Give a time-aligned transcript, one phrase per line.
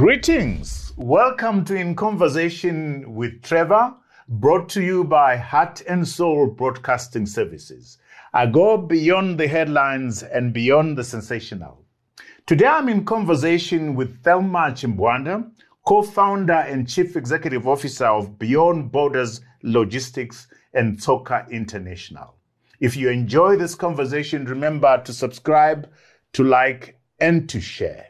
[0.00, 0.94] Greetings.
[0.96, 3.92] Welcome to In Conversation with Trevor,
[4.26, 7.98] brought to you by Heart and Soul Broadcasting Services.
[8.32, 11.84] I go beyond the headlines and beyond the sensational.
[12.46, 15.50] Today I'm in conversation with Thelma Chimbganda,
[15.86, 22.36] co founder and chief executive officer of Beyond Borders Logistics and Tsoka International.
[22.80, 25.90] If you enjoy this conversation, remember to subscribe,
[26.32, 28.09] to like, and to share.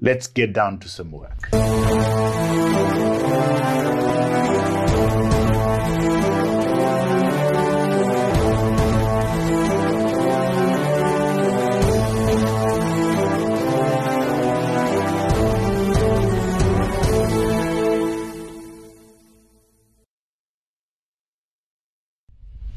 [0.00, 1.48] Let's get down to some work.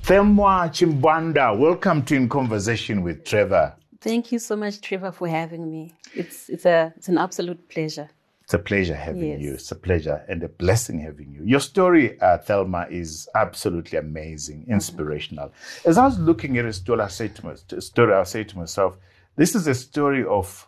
[0.04, 3.76] Thelma Chimbganda, welcome to In Conversation with Trevor.
[4.02, 5.94] Thank you so much, Trevor, for having me.
[6.16, 8.10] It's it's a it's an absolute pleasure.
[8.44, 9.42] It's a pleasure having Yes.
[9.42, 9.54] you.
[9.54, 11.42] It's a pleasure and a blessing having you.
[11.46, 15.54] Your story, uh, Thelma, is absolutely amazing, inspirational.
[15.86, 18.58] As I was looking at a story, I said to my, story, I said to
[18.58, 18.98] myself,
[19.38, 20.68] this is a story of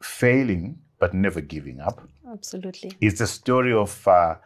[0.00, 2.00] failing but never giving up.
[2.28, 2.92] Absolutely.
[3.00, 4.36] It's a story of uh,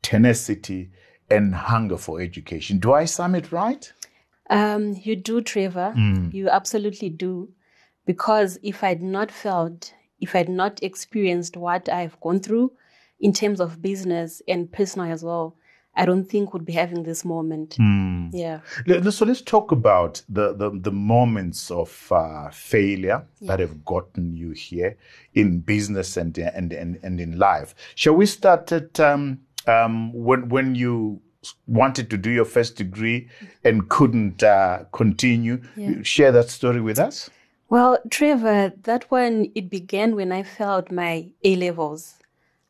[0.00, 0.90] tenacity
[1.30, 2.78] and hunger for education.
[2.78, 3.92] Do I sum it right?
[4.50, 5.94] Um, you do, Trevor.
[6.32, 7.50] You absolutely do.
[8.06, 12.72] Because if I'd not felt, if I'd not experienced what I've gone through
[13.20, 15.56] in terms of business and personal as well,
[15.94, 17.76] I don't think would be having this moment.
[18.32, 18.60] Yeah.
[19.10, 24.52] So let's talk about the, the, the moments of uh, failure that have gotten you
[24.52, 24.96] here
[25.34, 27.74] in business and, and, and, and in life.
[27.94, 31.20] Shall we start at um, um, when, when you
[31.66, 33.28] wanted to do your first degree
[33.62, 35.60] and couldn't uh, continue?
[36.02, 37.28] Share that story with us.
[37.72, 42.18] Well, Trevor, that one, it began when I failed my A levels.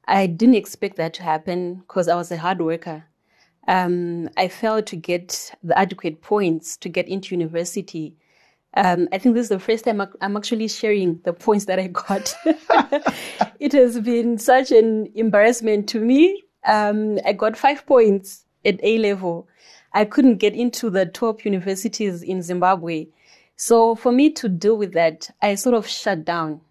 [0.06, 3.03] I didn't expect that to happen because I was a hard worker.
[3.67, 8.14] Um, I failed to get the adequate points to get into university.
[8.74, 11.89] Um, I think this is the first time I'm actually sharing the points that I
[11.89, 12.33] got.
[13.58, 16.45] it has been such an embarrassment to me.
[16.64, 19.48] Um, I got five points at A level.
[19.95, 23.08] I couldn't get into the top universities in Zimbabwe.
[23.64, 26.62] So for me to deal with that, I sort of shut down,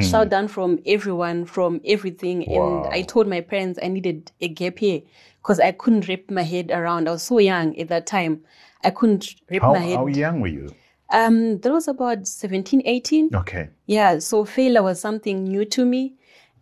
[0.00, 2.46] shut down from everyone, from everything.
[2.48, 2.84] Wow.
[2.84, 5.02] And I told my parents I needed a gap year
[5.42, 7.06] because I couldn't wrap my head around.
[7.06, 8.40] I was so young at that time.
[8.82, 9.96] I couldn't wrap How, my head.
[9.96, 10.74] how young were you?
[11.12, 13.34] Um, that was about 17, 18.
[13.34, 13.68] Okay.
[13.84, 16.14] Yeah, so failure was something new to me.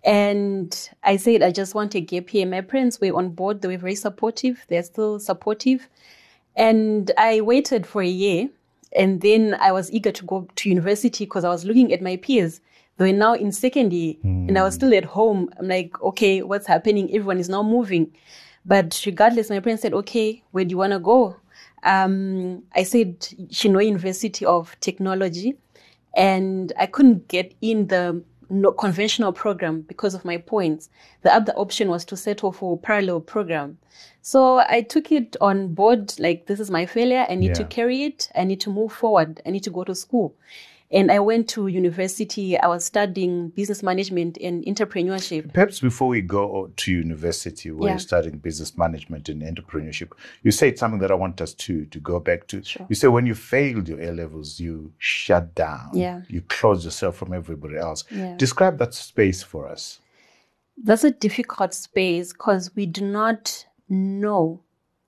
[0.02, 2.44] And I said, I just want a gap year.
[2.44, 3.62] My parents were on board.
[3.62, 4.64] They were very supportive.
[4.66, 5.88] They're still supportive.
[6.56, 8.48] And I waited for a year.
[8.96, 12.16] And then I was eager to go to university because I was looking at my
[12.16, 12.60] peers.
[12.96, 15.50] They were now in second year and I was still at home.
[15.58, 17.08] I'm like, okay, what's happening?
[17.10, 18.10] Everyone is now moving.
[18.64, 21.36] But regardless, my parents said, okay, where do you want to go?
[21.82, 25.56] Um, I said, Chinhoyi University of Technology
[26.16, 30.88] and I couldn't get in the no conventional program because of my points.
[31.22, 33.78] The other option was to settle for a parallel program.
[34.22, 37.26] So I took it on board like this is my failure.
[37.28, 38.28] I need to carry it.
[38.34, 39.40] I need to move forward.
[39.46, 40.34] I need to go to school.
[40.90, 42.56] And I went to university.
[42.56, 45.52] I was studying business management and entrepreneurship.
[45.52, 47.94] Perhaps before we go to university where Yeah.
[47.94, 50.12] you're studying business management and entrepreneurship,
[50.44, 52.62] you said something that I want us to to go back to.
[52.62, 52.86] Sure.
[52.88, 55.90] You said when you failed your A levels, you shut down.
[55.92, 56.22] Yeah.
[56.28, 58.04] You closed yourself from everybody else.
[58.10, 58.36] Yeah.
[58.36, 60.00] Describe that space for us.
[60.84, 64.60] That's a difficult space because we do not know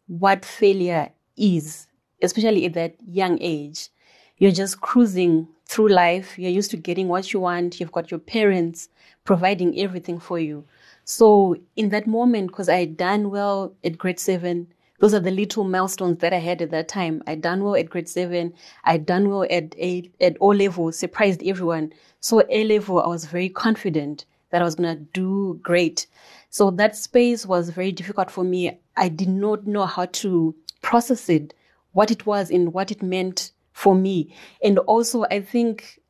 [0.09, 1.87] what failure is,
[2.23, 3.91] especially at that young age.
[4.39, 6.39] You're just cruising through life.
[6.39, 7.79] You're used to getting what you want.
[7.79, 8.89] You've got your parents
[9.25, 10.65] providing everything for you.
[11.05, 14.67] So in that moment, because I had done well at grade seven,
[14.99, 17.23] those are the little milestones that I had at that time.
[17.27, 18.53] I done well at grade seven.
[18.85, 21.93] I done well at a at O level, surprised everyone.
[22.21, 26.07] So A level, I was very confident that I was gonna do great.
[26.51, 28.81] So that space was very difficult for me.
[28.97, 31.55] I did not know how to process it,
[31.93, 34.35] what it was and what it meant for me.
[34.61, 36.01] And also I think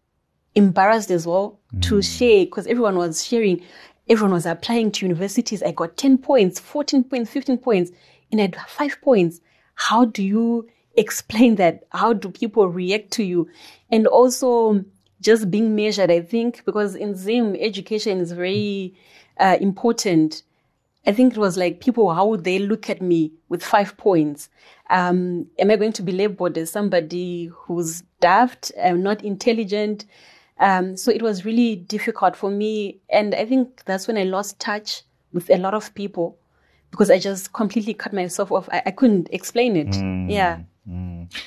[0.54, 3.62] embarrassed as well to share because everyone was sharing,
[4.08, 5.62] everyone was applying to universities.
[5.62, 7.90] I got 10 points, 14 points, 15 points,
[8.32, 9.42] and I had five points.
[9.74, 10.66] How do you
[10.96, 11.84] explain that?
[11.90, 13.50] How do people react to you?
[13.90, 14.82] And also
[15.20, 18.94] just being measured, I think, because in Zim, education is very
[19.38, 20.42] uh, important.
[21.06, 24.48] I think it was like people, how would they look at me with five points?
[24.90, 30.06] Um, am I going to be labeled as somebody who's daft, uh, not intelligent?
[30.58, 32.98] Um, so it was really difficult for me.
[33.10, 35.02] And I think that's when I lost touch
[35.32, 36.38] with a lot of people
[36.90, 38.68] because I just completely cut myself off.
[38.72, 39.88] I, I couldn't explain it.
[39.88, 40.30] Mm.
[40.30, 40.60] Yeah.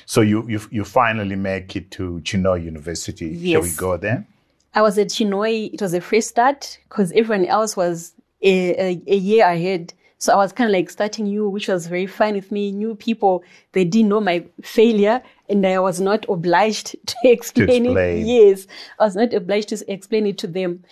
[0.06, 3.52] So you, you you finally make it to Chinhoyi University.
[3.52, 4.26] Shall we go there?
[4.74, 5.74] I was at Chinhoyi.
[5.74, 9.94] It was a fresh start because everyone else was a, a, a year ahead.
[10.22, 12.70] So I was kind of like starting new, which was very fine with me.
[12.70, 13.42] New people,
[13.72, 18.18] they didn't know my failure and I was not obliged to explain, explain.
[18.18, 18.26] it.
[18.26, 18.68] Yes,
[19.00, 20.84] I was not obliged to explain it to them.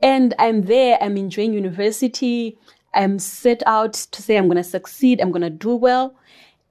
[0.00, 2.56] And I'm there, I'm enjoying university.
[2.94, 6.14] I'm set out to say I'm going to succeed, I'm going to do well.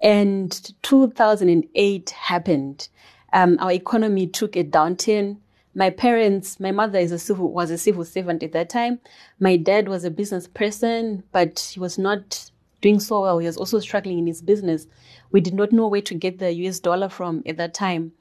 [0.01, 0.53] And
[0.83, 2.87] 2008 happened.
[3.33, 5.35] Um, our economy took a downturn.
[5.77, 9.01] My parents, my mother is a civil, was a civil servant at that time.
[9.41, 12.49] My dad was a business person, but he was not
[12.79, 13.39] doing so well.
[13.39, 14.87] He was also struggling in his business.
[15.31, 18.13] We did not know where to get the US dollar from at that time.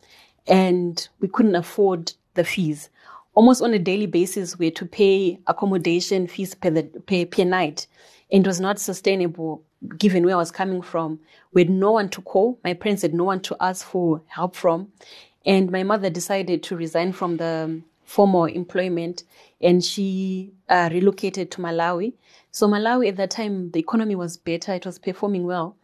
[0.48, 2.90] And we couldn't afford the fees.
[3.34, 7.44] Almost on a daily basis, we had to pay accommodation fees per, the, per, per
[7.44, 7.86] night.
[8.32, 9.62] And it was not sustainable
[9.98, 11.20] given where I was coming from.
[11.52, 12.58] We had no one to call.
[12.64, 14.88] My parents had no one to ask for help from.
[15.46, 19.24] And my mother decided to resign from the formal employment
[19.60, 22.12] and she uh, relocated to Malawi.
[22.50, 24.72] So Malawi at that time, the economy was better.
[24.74, 25.76] It was performing well.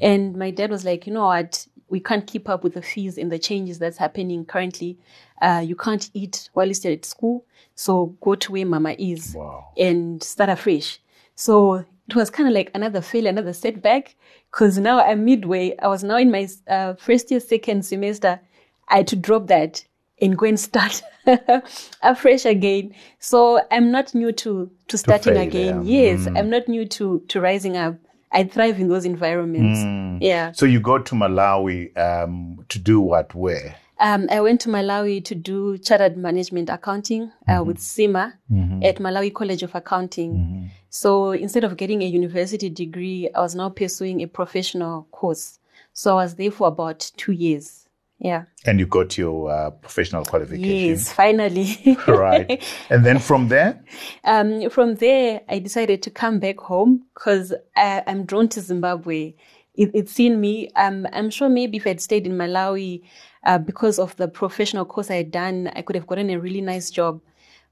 [0.00, 1.66] And my dad was like, you know what?
[1.88, 4.98] We can't keep up with the fees and the changes that's happening currently.
[5.40, 7.44] Uh, you can't eat while you're still at school.
[7.74, 9.68] So go to where mama is Wow.
[9.76, 10.98] and start afresh.
[11.36, 14.16] So it was kind of like another failure, another setback.
[14.50, 15.76] Cause now I'm midway.
[15.78, 18.40] I was now in my uh, first year, second semester.
[18.88, 19.84] I had to drop that
[20.20, 21.02] and go and start
[22.02, 22.94] afresh again.
[23.18, 25.48] So I'm not new to, to starting failure.
[25.48, 25.86] again.
[25.86, 26.26] Yes.
[26.26, 27.96] I'm not new to, to rising up.
[28.32, 30.22] I thrive in those environments.
[30.24, 30.52] Yeah.
[30.52, 33.34] So you go to Malawi um, to do what?
[33.34, 33.76] Where?
[34.00, 38.34] Um, I went to Malawi to do chartered management accounting uh, with CIMA
[38.82, 40.70] at Malawi College of Accounting.
[40.90, 45.60] So instead of getting a university degree, I was now pursuing a professional course.
[45.92, 47.83] So I was there for about two years.
[48.18, 48.44] Yeah.
[48.64, 50.88] And you got your uh, professional qualification.
[50.88, 51.98] Yes, finally.
[52.08, 52.62] right.
[52.88, 53.82] And then from there,
[54.24, 59.34] Um, from there, I decided to come back home because I'm drawn to Zimbabwe.
[59.74, 60.70] It, it's seen me.
[60.76, 63.02] Um, I'm sure maybe if I'd stayed in Malawi,
[63.44, 66.62] uh, because of the professional course I had done, I could have gotten a really
[66.62, 67.20] nice job.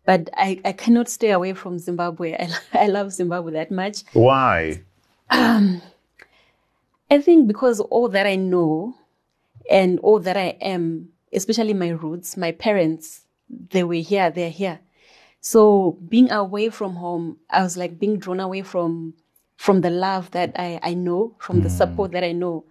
[0.04, 2.34] But I, I cannot stay away from Zimbabwe.
[2.38, 4.02] I, I love Zimbabwe that much.
[4.12, 4.82] why?
[5.30, 5.80] Um,
[7.10, 8.94] I think because all that I know
[9.70, 13.22] and all that I am, especially my roots, my parents,
[13.70, 14.80] they were here, they're here.
[15.40, 19.14] So being away from home, I was like being drawn away from
[19.56, 22.64] from the love that I, I know, from the support that I know.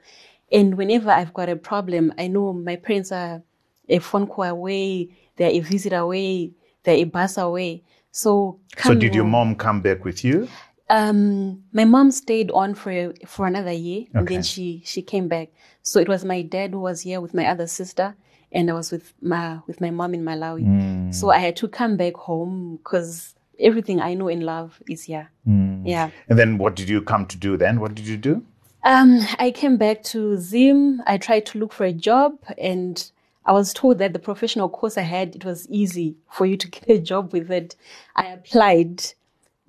[0.51, 3.41] And whenever I've got a problem, I know my parents are
[3.87, 6.51] a phone call away, they're a visit away,
[6.83, 7.83] they're a bus away.
[8.11, 10.49] So So did your mom come back with you?
[10.91, 15.49] Um, my mom stayed on for for another year, and then she she came back.
[15.83, 18.13] So it was my dad who was here with my other sister,
[18.51, 20.65] and I was with my with my mom in Malawi.
[20.65, 21.15] Mm.
[21.15, 25.31] So I had to come back home because everything I know in love is here.
[25.47, 25.83] Mm.
[25.85, 26.09] Yeah.
[26.27, 27.79] And then what did you come to do then?
[27.79, 28.43] What did you do?
[28.83, 31.01] Um, I came back to Zim.
[31.07, 33.09] I tried to look for a job, and
[33.45, 36.67] I was told that the professional course I had it was easy for you to
[36.75, 37.77] get a job with it.
[38.17, 39.03] I applied,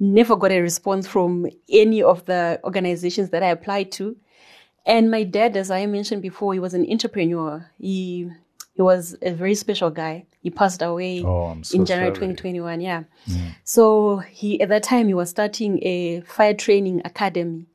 [0.02, 4.16] never got a response from any of the organizations that I applied to.
[4.84, 7.70] And my dad, as I mentioned before, he was an entrepreneur.
[7.78, 8.30] He
[8.74, 10.24] he was a very special guy.
[10.42, 12.34] He passed away Oh, so in January sorry.
[12.34, 12.80] 2021.
[12.80, 13.04] Yeah.
[13.28, 13.54] Mm.
[13.64, 17.66] So he at that time he was starting a fire training academy.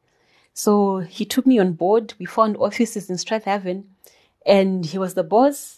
[0.53, 2.13] So he took me on board.
[2.19, 3.83] We found offices in Strathaven,
[4.45, 5.76] and he was the boss,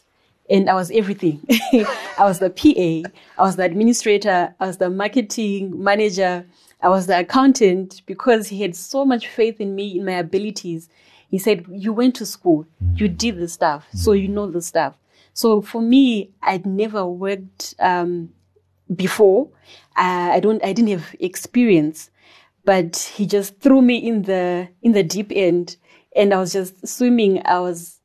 [0.49, 1.41] and I was everything.
[2.17, 6.45] I was the PA, I was the administrator, I was the marketing manager,
[6.81, 10.89] I was the accountant because he had so much faith in me, in my abilities.
[11.29, 12.65] He said, You went to school,
[12.95, 14.95] you did the stuff, so you know the stuff.
[15.33, 18.29] So for me, I'd never worked um,
[18.95, 19.49] before.
[19.95, 22.09] Uh, I don't, I didn't have experience,
[22.65, 25.77] but he just threw me in the in the deep end,
[26.15, 27.41] and I was just swimming.
[27.45, 27.98] I was,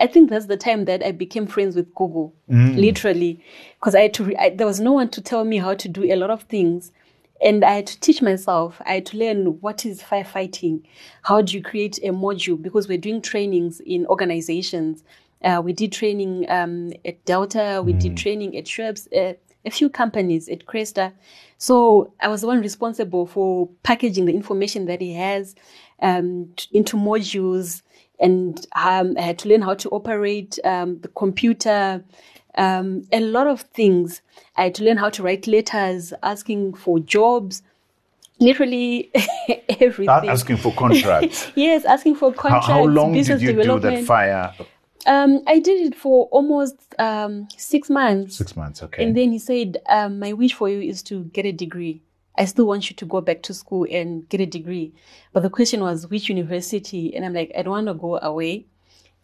[0.00, 2.32] I think that's the time that I became friends with Google,
[2.76, 3.42] literally,
[3.78, 4.24] because I had to.
[4.24, 6.42] Re- I, there was no one to tell me how to do a lot of
[6.42, 6.92] things.
[7.42, 8.82] And I had to teach myself.
[8.84, 10.82] I had to learn what is firefighting.
[11.22, 12.60] How do you create a module?
[12.60, 15.02] Because we're doing trainings in organizations.
[15.42, 17.82] Uh, we did training um, at Delta.
[17.82, 19.32] We did training at Schweppes, uh,
[19.64, 21.12] a few companies at Cresta.
[21.56, 25.54] So I was the one responsible for packaging the information that he has
[26.02, 27.80] um, t- into modules.
[28.20, 32.04] And um, I had to learn how to operate um, the computer,
[32.56, 34.22] Um, a lot of things.
[34.56, 37.62] I had to learn how to write letters, asking for jobs,
[38.40, 39.10] literally
[39.80, 40.28] everything.
[40.28, 41.50] Asking for contracts.
[41.54, 44.52] yes, asking for contracts, how long did you do that fire?
[45.06, 48.36] Um, I did it for almost um, six months.
[48.36, 49.04] Six months, okay.
[49.04, 52.02] And then he said, um, My wish for you is to get a degree.
[52.36, 54.92] I still want you to go back to school and get a degree.
[55.32, 57.14] But the question was, which university?
[57.14, 58.66] And I'm like, I don't want to go away.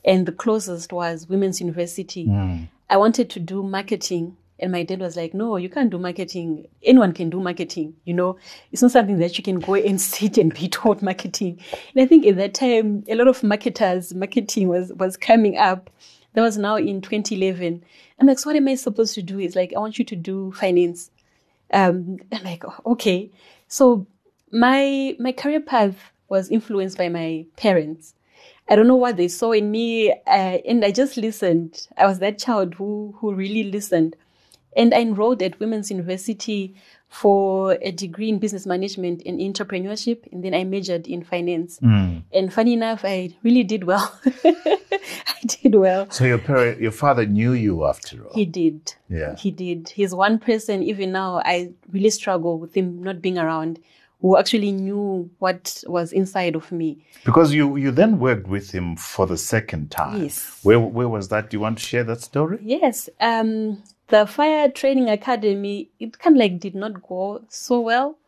[0.04, 2.26] And the closest was Women's University.
[2.26, 2.64] Hmm.
[2.88, 4.36] I wanted to do marketing.
[4.58, 6.66] And my dad was like, no, you can't do marketing.
[6.82, 7.94] Anyone can do marketing.
[8.04, 8.38] You know,
[8.72, 11.60] it's not something that you can go and sit and be taught marketing.
[11.94, 15.90] And I think at that time, a lot of marketers, marketing was, was coming up.
[16.34, 17.82] That was now in 2011.
[18.18, 19.38] I'm like, so what am I supposed to do?
[19.38, 21.10] It's like, I want you to do finance.
[21.72, 23.30] Um, I'm like, "Oh, okay.
[23.68, 24.06] So
[24.52, 25.96] my, my career path
[26.28, 28.14] was influenced by my parents.
[28.68, 31.86] I don't know what they saw in me, uh, and I just listened.
[31.96, 34.16] I was that child who who really listened,
[34.76, 36.74] and I enrolled at Women's University
[37.08, 41.78] for a degree in business management and entrepreneurship, and then I majored in finance.
[41.80, 44.12] And funny enough, I really did well.
[44.44, 46.10] I did well.
[46.10, 48.34] so your parent, your father knew you after all.
[48.34, 48.94] He did.
[49.08, 49.36] Yeah.
[49.36, 49.88] He did.
[49.88, 53.78] He's one person, even now, I really struggle with him not being around,
[54.20, 57.04] who actually knew what was inside of me.
[57.24, 60.24] Because you, you then worked with him for the second time.
[60.24, 60.58] Yes.
[60.62, 61.50] Where, where was that?
[61.50, 62.58] Do you want to share that story?
[62.62, 63.08] Yes.
[63.20, 68.18] Um, the fire training academy, it kind of like did not go so well.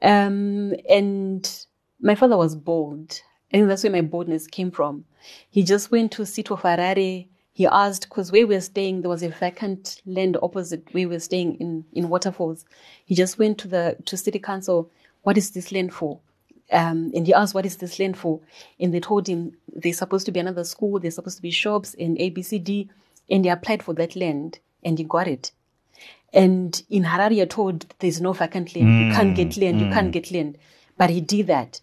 [0.00, 1.66] Um, and
[2.00, 3.20] my father was bold.
[3.50, 5.04] and that's where my boldness came from.
[5.50, 7.26] He just went to Sito Farare.
[7.52, 11.14] He asked, because where we were staying, there was a vacant land opposite where we
[11.14, 12.64] were staying in, in Waterfalls.
[13.04, 14.90] He just went to the to city council,
[15.22, 16.20] what is this land for?
[16.70, 18.40] Um, and he asked, what is this land for?
[18.78, 21.96] And they told him there's supposed to be another school, there's supposed to be shops
[21.98, 22.88] and ABCD.
[23.30, 25.52] And he applied for that land and he got it.
[26.32, 28.88] And in Harare, you're told there's no vacant land.
[29.06, 29.80] You can't get land.
[29.80, 30.58] You can't get land.
[30.96, 31.80] But he did that.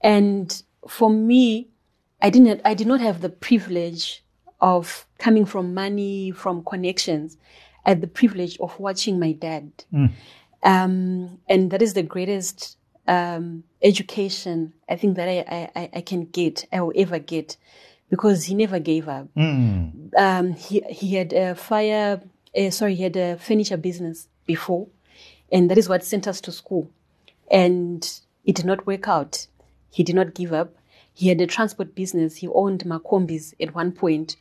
[0.00, 1.68] And for me,
[2.20, 4.24] I didn't, I did not have the privilege
[4.60, 7.36] of coming from money, from connections.
[7.86, 9.70] I had the privilege of watching my dad.
[10.62, 16.24] Um, and that is the greatest um, education I think that I, I, I can
[16.24, 17.56] get, I will ever get,
[18.08, 19.28] because he never gave up.
[20.16, 22.22] Um, he, he had a fire,
[22.56, 24.86] uh, sorry, he had a furniture business before,
[25.52, 26.90] and that is what sent us to school.
[27.50, 28.08] And
[28.44, 29.46] it did not work out.
[29.90, 30.74] He did not give up.
[31.12, 32.36] He had a transport business.
[32.36, 34.36] He owned Macombis at one point.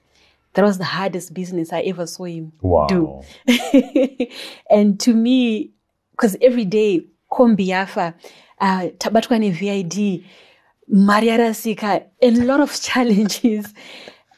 [0.53, 2.87] That was the hardest business I ever saw him Wow.
[2.87, 3.21] do.
[4.69, 5.71] and to me,
[6.11, 8.13] because every day, kombi yafa,
[8.59, 8.89] uh,
[9.51, 10.23] VID,
[10.87, 13.73] Maria Rasika, a lot of challenges.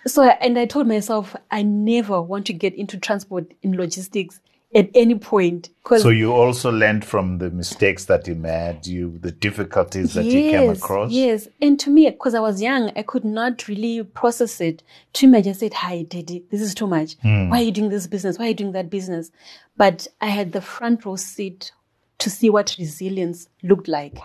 [0.08, 4.40] So, and I told myself, I never want to get into transport in logistics
[4.76, 5.70] at any point.
[5.98, 10.52] So you also learned from the mistakes that he made, you the difficulties that he
[10.52, 11.12] came across.
[11.12, 14.84] Yes, and to me, because I was young, I could not really process it.
[15.14, 17.16] To me, I just said, "Hi, Daddy, this is too much.
[17.22, 17.50] Hmm.
[17.50, 18.38] Why are you doing this business?
[18.38, 19.32] Why are you doing that business?"
[19.78, 21.72] But I had the front row seat
[22.18, 24.18] to see what resilience looked like,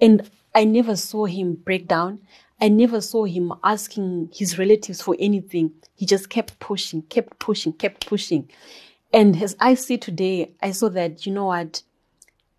[0.00, 2.20] and I never saw him break down.
[2.60, 5.72] I never saw him asking his relatives for anything.
[5.96, 8.50] He just kept pushing, kept pushing, kept pushing.
[9.12, 11.82] And as I see today, I saw that, you know what?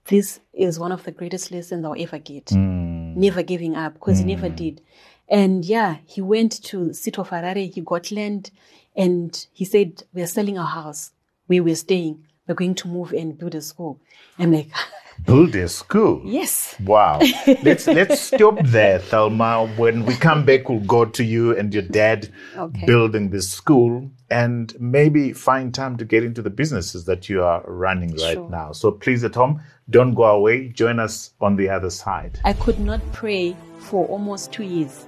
[0.05, 2.49] This is one of the greatest lessons I'll ever get.
[2.49, 3.13] Hmm.
[3.19, 4.55] Never giving up, because he never hmm.
[4.55, 4.81] did.
[5.29, 8.51] And yeah, he went to Sito Farare, he got land,
[8.95, 11.11] and he said, We're selling our house
[11.47, 12.25] where we're staying.
[12.47, 13.99] We're going to move and build a school.
[14.39, 14.69] I'm like,
[15.25, 16.21] Build a school.
[16.25, 16.75] Yes.
[16.83, 17.19] Wow.
[17.61, 19.67] let's let's stop there, Thelma.
[19.77, 22.87] When we come back, we'll go to you and your dad Okay.
[22.87, 27.61] building this school and maybe find time to get into the businesses that you are
[27.67, 28.49] running right Sure.
[28.49, 28.71] now.
[28.71, 30.69] So please at home, don't go away.
[30.69, 32.39] Join us on the other side.
[32.43, 35.05] I could not pray for almost two years.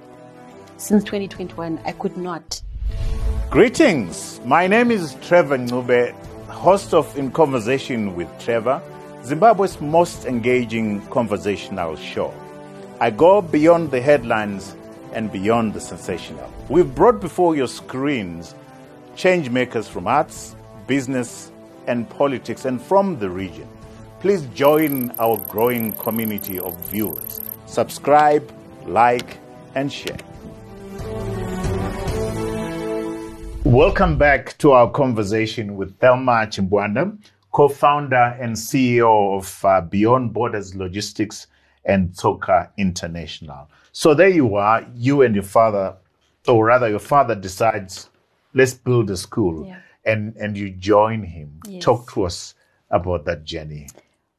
[0.76, 2.62] Since 2021, I could not.
[3.50, 4.40] Greetings.
[4.44, 6.14] My name is Trevor Ncube,
[6.64, 8.80] host of In Conversation with Trevor,
[9.22, 12.32] Zimbabwe's most engaging conversational show.
[13.00, 14.74] I go beyond the headlines
[15.12, 16.50] and beyond the sensational.
[16.70, 18.54] We've brought before your screens
[19.14, 20.56] change makers from arts,
[20.86, 21.52] business,
[21.86, 23.68] and politics, and from the region.
[24.20, 27.42] Please join our growing community of viewers.
[27.66, 28.50] Subscribe,
[28.86, 29.36] like,
[29.74, 30.16] and share.
[33.74, 37.18] Welcome back to our conversation with Thelma Chimbganda,
[37.50, 41.48] co-founder and CEO of uh, Beyond Borders Logistics
[41.84, 43.68] and Tsoka International.
[43.90, 45.96] So there you are, you and your father,
[46.46, 48.10] or rather your father decides,
[48.54, 49.66] let's build a school.
[49.66, 49.80] Yeah.
[50.04, 51.58] and and you join him.
[51.66, 51.82] Yes.
[51.82, 52.54] Talk to us
[52.90, 53.88] about that journey.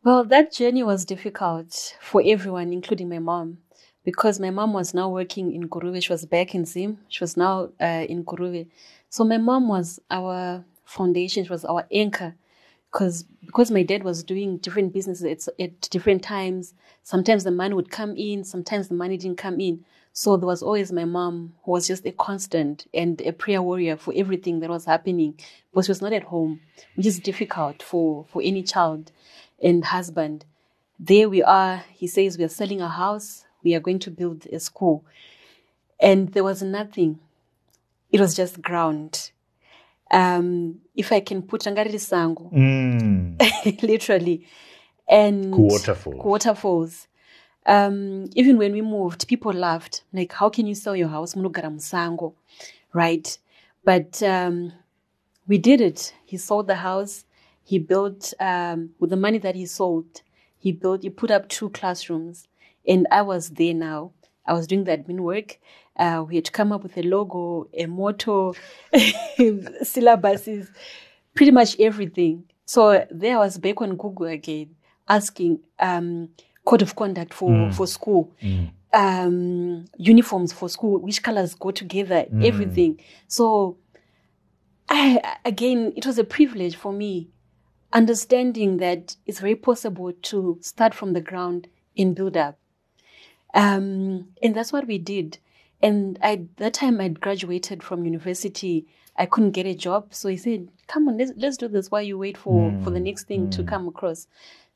[0.06, 3.58] Well, that journey was difficult for everyone, including my mom,
[4.06, 6.02] because my mom was now working in Kuruwe.
[6.02, 7.00] She was back in Zim.
[7.10, 8.68] She was now uh, in Kuruwe.
[9.16, 11.46] So my mom was our foundation.
[11.46, 12.36] She was our anchor.
[12.92, 16.74] Because because my dad was doing different businesses at, at different times.
[17.02, 18.44] Sometimes the money would come in.
[18.44, 19.86] Sometimes the money didn't come in.
[20.12, 23.96] So there was always my mom who was just a constant and a prayer warrior
[23.96, 25.40] for everything that was happening.
[25.74, 26.60] But she was not at home,
[26.96, 29.14] which is difficult for, for any child
[29.64, 30.44] and husband.
[31.00, 31.86] There we are.
[31.94, 33.46] He says we are selling a house.
[33.64, 35.06] We are going to build a school.
[36.02, 37.20] And there was nothing.
[38.12, 39.32] It was just ground.
[40.12, 43.82] Um, if I can put Angariri Sango, Mm.
[43.84, 44.46] literally.
[45.08, 46.24] And Waterfalls.
[46.24, 47.08] waterfalls.
[47.66, 50.04] Um, even when we moved, people laughed.
[50.14, 51.34] Like, how can you sell your house?
[51.34, 52.34] Munogara musango,
[52.94, 53.38] right?
[53.84, 54.72] But um,
[55.48, 56.14] we did it.
[56.26, 57.26] He sold the house.
[57.64, 60.22] He built um, with the money that he sold.
[60.58, 61.02] He built.
[61.04, 62.48] He put up two classrooms,
[62.88, 64.12] and I was there now.
[64.46, 65.60] I was doing the admin work.
[65.98, 68.54] Uh, we had to come up with a logo, a motto,
[68.94, 70.68] syllabuses,
[71.34, 72.44] pretty much everything.
[72.66, 74.76] So there I was back on Google again,
[75.08, 76.30] asking um,
[76.66, 78.34] code of conduct for, for school,
[78.94, 83.00] um, uniforms for school, which colors go together, everything.
[83.28, 83.78] So
[84.90, 87.30] I, again, it was a privilege for me,
[87.94, 92.58] understanding that it's very possible to start from the ground and build up.
[93.54, 95.38] Um, and that's what we did.
[95.82, 98.88] And I that time I'd graduated from university.
[99.18, 102.02] I couldn't get a job, so he said, "Come on, let's let's do this while
[102.02, 104.28] you wait for for the next thing to come across."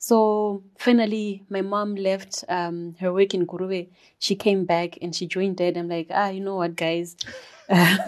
[0.02, 3.90] So finally, my mom left um, her work in Kuruwe.
[4.18, 5.76] She came back and she joined Dad.
[5.76, 7.18] I'm like, ah, you know what, guys.
[7.70, 8.00] I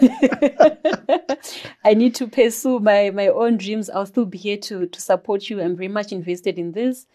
[1.94, 3.90] need to pursue my, my own dreams.
[3.90, 5.60] I'll still be here to, to support you.
[5.60, 7.06] I'm very much invested in this.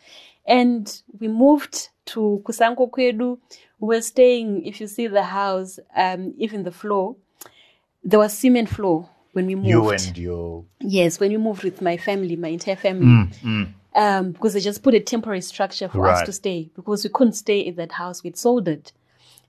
[0.48, 3.38] And we moved to Kusango Kwedu.
[3.80, 7.16] We were staying, if you see the house, um, even the floor,
[8.04, 9.68] there was cement floor when we moved.
[9.68, 13.30] You and your Yes, when we moved with my family, my entire family,
[13.94, 17.34] um, because they just put a temporary structure for us to stay because we couldn't
[17.34, 18.24] stay in that house.
[18.24, 18.94] We'd sold it,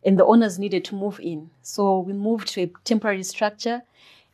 [0.05, 3.83] and the owners needed to move in, so we moved to a temporary structure.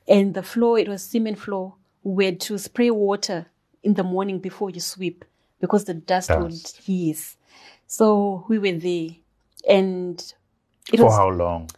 [0.07, 1.75] And the floor, it was cement floor.
[2.03, 3.47] We had to spray water
[3.83, 5.25] in the morning before you sweep
[5.65, 6.41] because the dust, Dust.
[6.43, 7.37] would hiss.
[7.87, 9.09] So we were there,
[9.69, 10.35] and
[10.93, 11.71] it for was how long?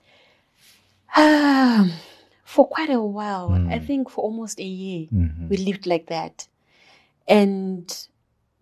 [1.17, 1.93] um,
[2.45, 3.53] for quite a while.
[3.71, 5.07] I think for almost a year,
[5.49, 6.49] we lived like that.
[7.29, 7.87] And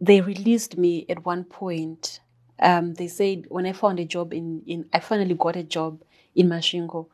[0.01, 2.21] they released me at one point.
[2.61, 6.03] Um, they said when I found a job in, in I finally got a job
[6.35, 7.07] in Masvingo,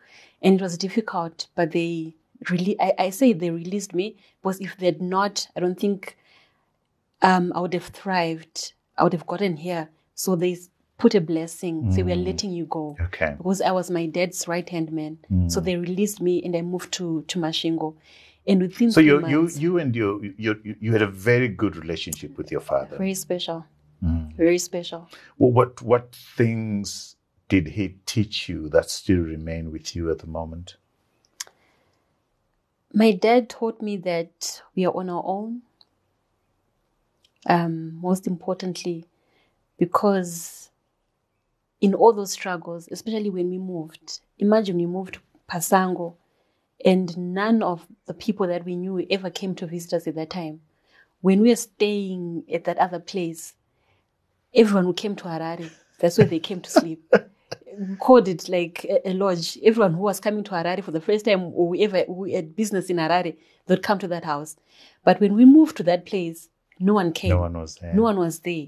[0.42, 2.14] and it was difficult, but they
[2.51, 6.16] really I, I say they released me because if they'd not, I don't think
[7.22, 8.72] um, I would have thrived.
[8.96, 9.88] I would have gotten here.
[10.14, 10.59] So they
[10.98, 11.92] put a blessing.
[11.92, 12.24] Say we're hmm.
[12.24, 13.35] letting you go Okay.
[13.37, 15.18] because I was my dad's right hand man.
[15.48, 15.64] So hmm.
[15.64, 17.96] they released me and I moved to to Masvingo.
[18.46, 21.76] And within So you you months, you and your you you had a very good
[21.76, 22.96] relationship with your father.
[22.96, 23.64] very special,
[24.00, 24.28] hmm.
[24.37, 25.09] very special.
[25.38, 27.16] Well, what what things
[27.48, 30.76] did he teach you that still remain with you at the moment?
[32.92, 35.62] My dad taught me that we are on our own.
[37.46, 39.07] Um, most importantly,
[39.79, 40.70] because
[41.81, 46.14] in all those struggles, especially when we moved, imagine we moved to Pasango,
[46.85, 50.31] and none of the people that we knew ever came to visit us at that
[50.31, 50.61] time.
[51.22, 53.55] When we were staying at that other place,
[54.55, 57.03] everyone who came to Harare, that's where they came to sleep.
[57.98, 59.59] Called it like a, lodge.
[59.62, 62.90] Everyone who was coming to Harare for the first time or whoever who had business
[62.90, 64.57] in Harare, they'd come to that house.
[65.05, 66.49] But when we moved to that place,
[66.81, 67.31] no one came.
[67.31, 67.95] No one was there.
[67.95, 68.66] No one was there.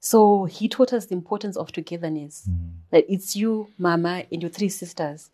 [0.00, 2.48] So he taught us the importance of togetherness.
[2.50, 2.70] Mm.
[2.90, 5.30] That it's you, mama, and your three sisters.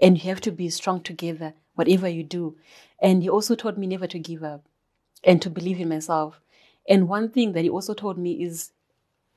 [0.00, 2.56] And you have to be strong together, whatever you do.
[3.00, 4.62] And he also taught me never to give up
[5.24, 6.40] and to believe in myself.
[6.88, 8.72] And one thing that he also told me is,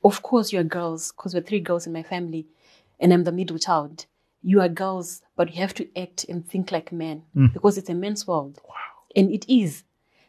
[0.03, 2.47] of course, you're girls, because we're three girls in my family,
[2.99, 4.05] and I'm the middle child.
[4.41, 7.53] You are girls, but you have to act and think like men mm.
[7.53, 8.59] because it's a men's world.
[8.67, 8.75] Wow.
[9.15, 9.83] And it is.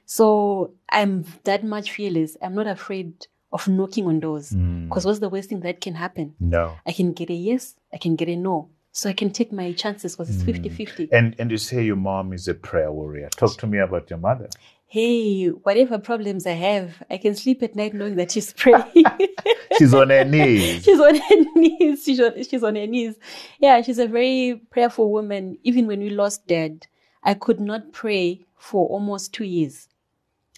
[0.07, 2.37] So I'm that much fearless.
[2.43, 4.89] I'm not afraid of knocking on doors mm.
[4.89, 6.35] because what's the worst thing that can happen?
[6.41, 6.77] No.
[6.87, 8.69] I can get a yes, I can get a no.
[8.93, 10.47] So I can take my chances because it's mm.
[10.47, 11.09] 50 50.
[11.13, 13.29] And and you say your mom is a prayer warrior.
[13.37, 14.49] Talk to me about your mother.
[14.87, 19.05] Hey, whatever problems I have, I can sleep at night knowing that she's praying.
[19.79, 20.85] She's on her knees.
[20.85, 22.05] she's on her knees.
[22.05, 23.17] She's on, she's on her knees.
[23.59, 25.59] Yeah, she's a very prayerful woman.
[25.65, 26.87] Even when we lost dad,
[27.25, 29.89] I could not pray for almost two years.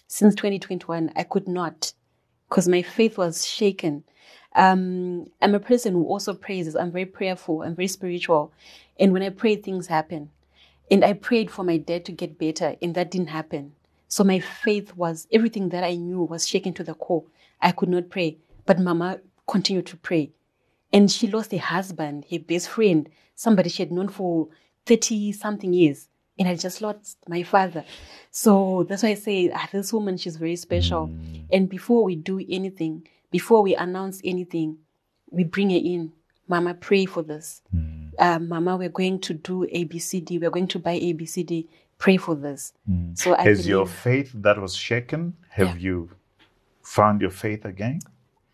[0.07, 1.93] Since 2021, I could not
[2.49, 4.03] because my faith was shaken.
[4.55, 6.75] Um, I'm a person who also praises.
[6.75, 7.61] I'm very prayerful.
[7.61, 8.53] I'm very spiritual.
[8.99, 10.29] And when I pray, things happen.
[10.89, 13.73] And I prayed for my dad to get better, and that didn't happen.
[14.07, 17.25] So my faith was everything that I knew was shaken to the core.
[17.61, 20.31] I could not pray, but Mama continued to pray.
[20.93, 24.47] And she lost a husband, her best friend, somebody she had known for
[24.85, 26.07] 30 something years.
[26.39, 27.83] And I just lost my father.
[28.31, 31.11] So that's why I say ah, this woman, she's very special.
[31.51, 34.77] And before we do anything, before we announce anything,
[35.31, 36.13] we bring her in.
[36.47, 37.61] Mama, pray for this.
[38.19, 40.39] Uh, Mama, we're going to do ABCD.
[40.39, 41.67] We're going to buy ABCD.
[41.97, 42.73] Pray for this.
[43.15, 45.83] So I Has your faith that was shaken, have Yeah.
[45.89, 46.09] you
[46.83, 47.99] found your faith again?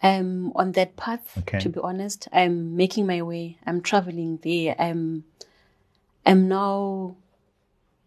[0.02, 1.38] I'm on that path.
[1.40, 1.60] Okay.
[1.60, 3.58] To be honest, I'm making my way.
[3.66, 4.76] I'm traveling there.
[4.80, 5.24] I'm,
[6.26, 7.16] I'm now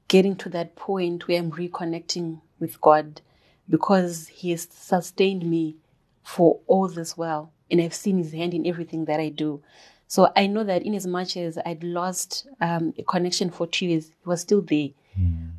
[0.08, 3.20] getting to that point where I'm reconnecting with God,
[3.68, 5.76] because He has sustained me
[6.22, 9.62] for all this while, and I've seen His hand in everything that I do.
[10.08, 13.86] So I know that in as much as I'd lost um, a connection for two
[13.86, 14.90] years, He was still there.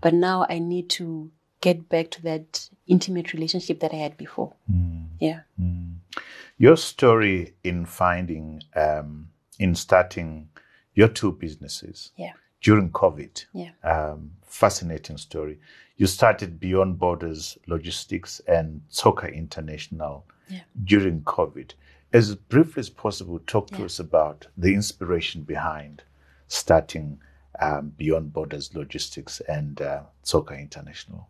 [0.01, 4.53] But now I need to get back to that intimate relationship that I had before.
[5.19, 5.41] Yeah.
[6.59, 9.29] Your story in finding, um,
[9.59, 10.49] in starting
[10.93, 12.33] your two businesses Yeah.
[12.61, 13.71] During COVID, Yeah.
[13.83, 15.59] um, fascinating story.
[15.97, 20.61] You started Beyond Borders Logistics and Tsoka International Yeah.
[20.83, 21.73] during COVID.
[22.13, 23.85] As briefly as possible, talk to Yeah.
[23.85, 26.03] us about the inspiration behind
[26.47, 27.19] starting
[27.59, 31.27] um, Beyond Borders Logistics and uh, Tsoka International.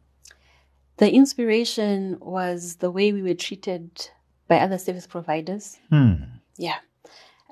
[0.98, 4.10] The inspiration was the way we were treated
[4.48, 5.78] by other service providers.
[5.90, 6.16] Hmm.
[6.58, 6.80] Yeah.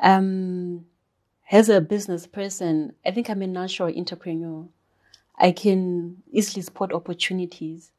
[0.02, 0.86] Um,
[1.52, 4.66] as a business person, I think I'm a natural entrepreneur.
[5.38, 7.92] I can easily spot opportunities,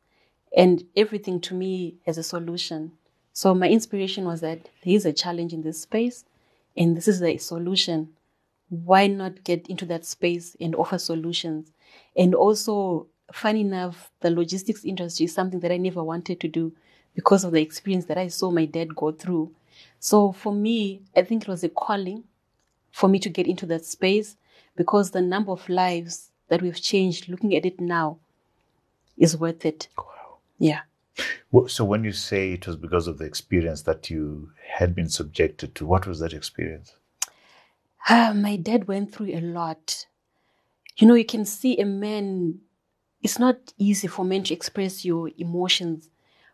[0.56, 2.92] and everything to me has a solution.
[3.32, 6.24] So my inspiration was that there is a challenge in this space,
[6.76, 8.10] and this is the solution.
[8.68, 11.70] Why not get into that space and offer solutions?
[12.16, 16.72] And also, funny enough, the logistics industry is something that I never wanted to do
[17.14, 19.52] because of the experience that I saw my dad go through.
[20.00, 22.24] So for me, I think it was a calling
[22.96, 24.36] for me to get into that space
[24.74, 28.18] because the number of lives that we've changed, looking at it now,
[29.18, 29.88] is worth it.
[29.98, 30.38] Wow.
[30.58, 30.80] Yeah.
[31.52, 35.10] Well, So when you say it was because of the experience that you had been
[35.10, 36.94] subjected to, what was that experience?
[38.08, 40.06] Ah, my dad went through a lot.
[40.96, 42.60] You know, you can see a man,
[43.22, 46.08] it's not easy for men to express your emotions,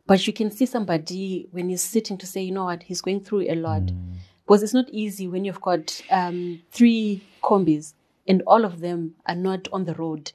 [0.09, 3.21] but you can see somebody when he's sitting to say, you know what, he's going
[3.23, 3.93] through a lot.
[4.53, 7.95] Because it's not easy when you've got um, three combis
[8.29, 10.33] and all of them are not on the road.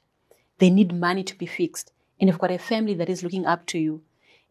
[0.58, 1.92] They need money to be fixed.
[2.18, 4.02] And you've got a family that is looking up to you.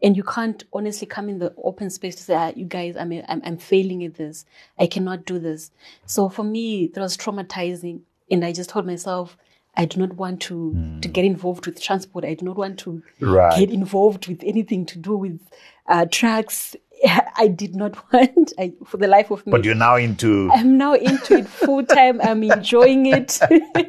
[0.02, 3.12] And you can't honestly come in the open space to say, ah, you guys, I'm,
[3.12, 4.46] a, I'm, I'm failing at this.
[4.80, 5.72] I cannot do this.
[6.06, 8.00] So for me, that was traumatizing.
[8.32, 9.36] And I just told myself,
[9.76, 12.24] I do not want to, to get involved with transport.
[12.24, 13.60] I do not want to Right.
[13.60, 15.42] get involved with anything to do with
[15.88, 16.78] uh, trucks.
[17.38, 19.52] I did not want, I, for the life of me.
[19.52, 22.20] But you're now into I'm now into it full time.
[22.22, 23.40] I'm enjoying it.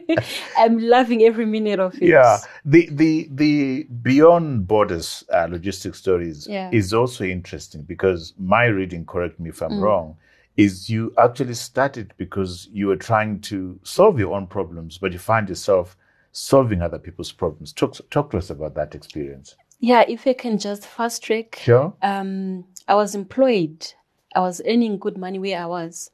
[0.57, 2.03] I'm loving every minute of it.
[2.03, 6.71] yeah the the the beyond borders uh, logistics stories Yeah.
[6.73, 9.66] is also interesting because my reading correct me if Mm.
[9.66, 10.16] i'm wrong
[10.57, 15.18] is you actually started because you were trying to solve your own problems but you
[15.18, 15.97] find yourself
[16.33, 20.59] solving other people's problems talk talk to us about that experience Yeah, if I can
[20.59, 21.57] just fast track.
[21.62, 23.92] sure Um, I was employed.
[24.35, 26.11] I was earning good money where I was,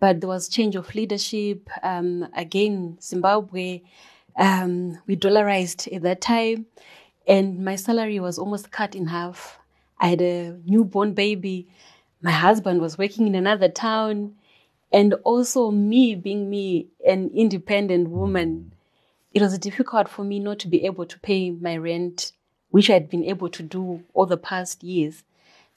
[0.00, 1.70] but there was change of leadership.
[1.82, 3.82] Um, again, Zimbabwe,
[4.36, 6.66] um, we dollarized at that time,
[7.26, 9.58] and my salary was almost cut in half.
[10.00, 11.68] I had a newborn baby.
[12.20, 14.34] My husband was working in another town,
[14.92, 18.72] and also me being me, an independent woman
[19.34, 22.32] it was difficult for me not to be able to pay my rent,
[22.70, 25.22] which I had been able to do all the past years.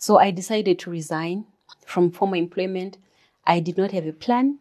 [0.01, 1.45] So I decided to resign
[1.85, 2.97] from former employment.
[3.45, 4.57] I did not have a plan.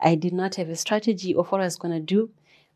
[0.00, 2.30] I did not have a strategy of what I was going to do.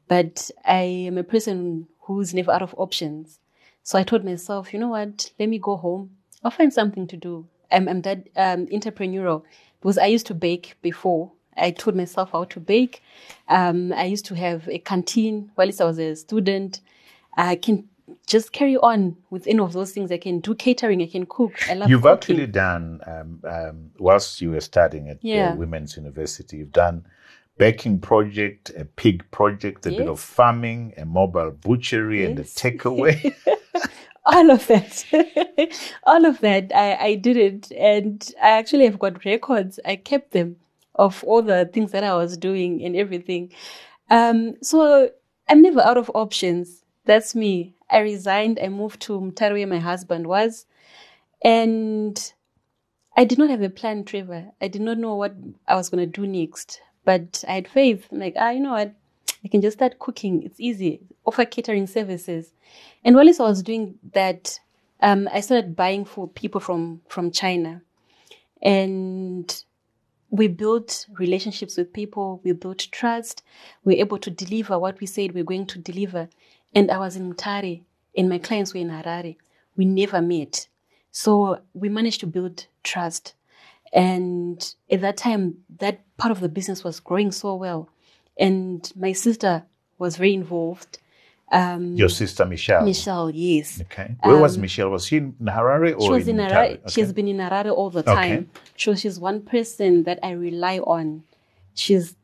[0.07, 3.40] But I am a person who's never out of options.
[3.83, 5.33] So I told myself, you know what?
[5.40, 6.11] Let me go home.
[6.44, 7.48] I'll find something to do.
[7.72, 9.42] I'm, I'm that um, entrepreneurial
[9.81, 11.33] because I used to bake before.
[11.57, 13.03] I taught myself how to bake.
[13.48, 16.81] Um, I used to have a canteen while I was a student.
[17.37, 17.88] I can
[18.27, 20.12] just carry on with any of those things.
[20.12, 21.03] I can do catering.
[21.03, 21.53] I can cook.
[21.69, 22.14] I love You've cooking.
[22.14, 25.53] actually done, um, um, whilst you were studying at Yeah.
[25.53, 27.07] uh, Women's University, you've done
[27.57, 33.35] baking project, a pig project, a bit of farming, a mobile butchery, and a takeaway.
[34.27, 35.05] all of that
[36.05, 40.33] all of that I, I did it and i actually have got records i kept
[40.33, 40.57] them
[40.95, 43.53] of all the things that i was doing and everything
[44.09, 45.11] um so
[45.51, 50.27] i'm never out of options that's me i resigned i moved to where my husband
[50.27, 50.66] was
[51.44, 52.33] and
[53.16, 55.35] i did not have a plan trevor i did not know what
[55.68, 58.73] i was going to do next but i had faith I'm like ah you know
[58.73, 58.94] what
[59.44, 60.42] I can just start cooking.
[60.42, 61.03] It's easy.
[61.27, 62.53] Offer catering services.
[63.05, 64.59] And while I was doing that,
[65.01, 67.83] um, I started buying for people from from China,
[68.62, 69.62] and
[70.31, 72.40] we built relationships with people.
[72.42, 73.42] We built trust.
[73.85, 76.31] We were able to deliver what we said we are going to deliver.
[76.75, 77.83] And I was in Mutare,
[78.17, 79.37] and my clients were in Harare.
[79.77, 80.69] We never met,
[81.11, 83.35] so we managed to build trust.
[83.93, 87.89] And at that time, that part of the business was growing so well
[88.37, 89.65] and my sister
[89.99, 90.99] was very involved.
[91.53, 92.85] Um, Your sister Michelle.
[92.85, 94.17] Michelle, yes, Okay.
[94.23, 94.91] Where was Michelle?
[94.91, 96.51] Was she in Harare or she was in Mutare?
[96.51, 96.71] Harare.
[96.73, 96.83] Okay.
[96.89, 98.17] She's been in Harare all the time.
[98.19, 98.29] Okay.
[98.37, 98.51] time.
[98.77, 101.23] So she's one person that I rely on.
[101.75, 102.17] She's,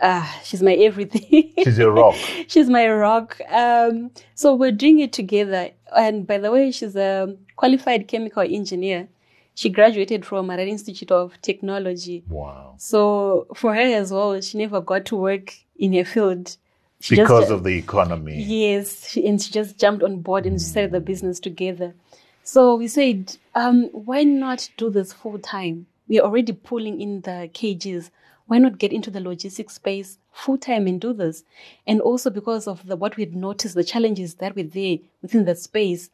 [0.00, 1.52] uh, she's my everything.
[1.64, 2.14] She's a rock.
[2.48, 3.40] she's my rock.
[3.50, 5.70] Um, so we're doing it together.
[5.96, 9.08] And by the way, she's a qualified chemical engineer.
[9.54, 12.22] She graduated from Harare Institute of Technology.
[12.28, 12.74] Wow.
[12.76, 16.56] So for her as well, she never got to work in her field.
[17.00, 18.42] She Because just, of the economy.
[18.42, 21.94] yes, she, and she just jumped on board and started the business together.
[22.42, 25.86] So we said, um, why not do this full time?
[26.06, 28.10] We are already pulling in the cages.
[28.46, 31.44] Why not get into the logistics space full time and do this?
[31.86, 35.44] And also because of the what we had noticed, the challenges that were there within
[35.46, 36.10] that space,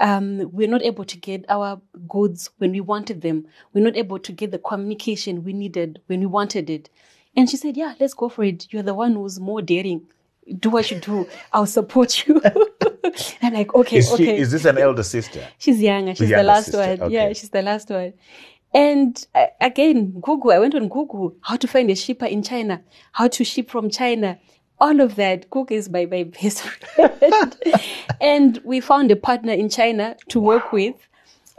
[0.00, 3.46] um, we're not able to get our goods when we wanted them.
[3.72, 6.90] We're not able to get the communication we needed when we wanted it.
[7.36, 8.66] And she said, Yeah, let's go for it.
[8.72, 10.06] You're the one who's more daring.
[10.58, 11.28] Do what you do.
[11.52, 12.40] I'll support you.
[13.42, 14.38] I'm like, okay, Is, she, okay.
[14.38, 15.46] is this an elder sister?
[15.58, 16.12] She's younger.
[16.14, 17.00] She's the younger last sister, one.
[17.02, 17.14] okay.
[17.14, 18.12] Yeah, she's the last one.
[18.76, 20.50] And uh, again, Google.
[20.52, 23.88] I went on Google how to find a shipper in China, how to ship from
[23.88, 24.38] China.
[24.78, 25.48] All of that.
[25.48, 26.60] Google is my, my best
[26.94, 27.56] friend.
[28.20, 30.94] and we found a partner in China to work with.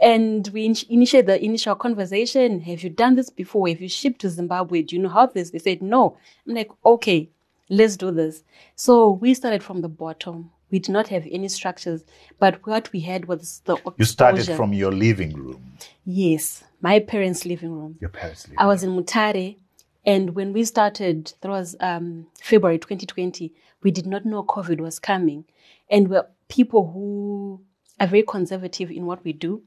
[0.00, 2.60] And we in- initiated the initial conversation.
[2.60, 3.66] Have you done this before?
[3.66, 4.82] Have you shipped to Zimbabwe?
[4.82, 5.50] Do you know how this?
[5.50, 6.16] They said no.
[6.46, 7.30] I'm like, okay,
[7.68, 8.44] let's do this.
[8.76, 10.52] So we started from the bottom.
[10.70, 12.04] We did not have any structures,
[12.38, 15.72] but what we had was the You started from your living room.
[16.04, 17.96] Yes, my parents' living room.
[18.00, 19.56] Your parents' living I was in Mutare,
[20.04, 23.52] and when we started, that was um, February 2020.
[23.82, 25.44] We did not know COVID was coming,
[25.90, 27.62] and we're people who
[28.00, 29.62] are very conservative in what we do,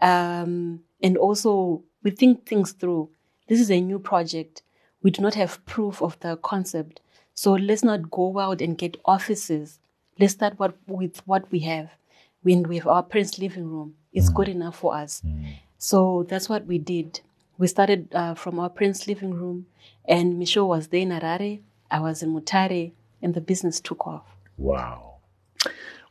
[0.00, 3.10] um, and also we think things through.
[3.48, 4.62] This is a new project.
[5.02, 7.00] We do not have proof of the concept,
[7.34, 9.78] so let's not go out and get offices.
[10.18, 11.90] Let's start what, with what we have.
[12.42, 15.22] When we have our parents' living room, it's good enough for us.
[15.78, 17.20] So that's what we did.
[17.58, 19.66] We started uh, from our parents' living room,
[20.06, 21.60] and Michelle was there in Harare.
[21.90, 24.24] I was in Mutare, and the business took off.
[24.58, 25.14] Wow.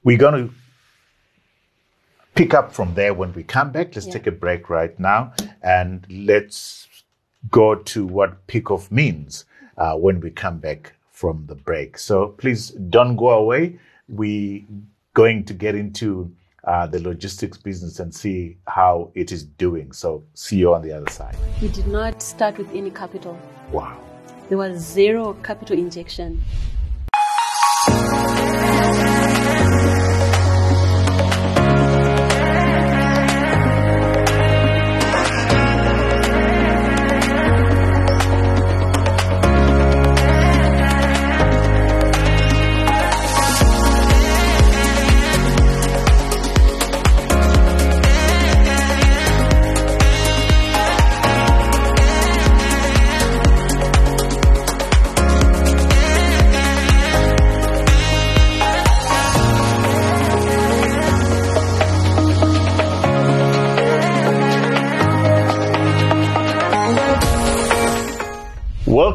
[0.04, 0.54] We're going to
[2.36, 3.96] pick up from there when we come back.
[3.96, 4.14] Let's Yeah.
[4.14, 6.88] take a break right now and let's
[7.50, 9.46] go to what pick off means
[9.78, 11.98] uh, when we come back from the break.
[11.98, 13.80] So please don't go away.
[14.12, 14.66] We
[15.14, 16.32] going to get into
[16.64, 19.92] uh, the logistics business and see how it is doing.
[19.92, 21.36] So see you on the other side.
[21.62, 23.40] We did not start with any capital.
[23.72, 24.00] Wow.
[24.50, 26.42] There was zero capital injection.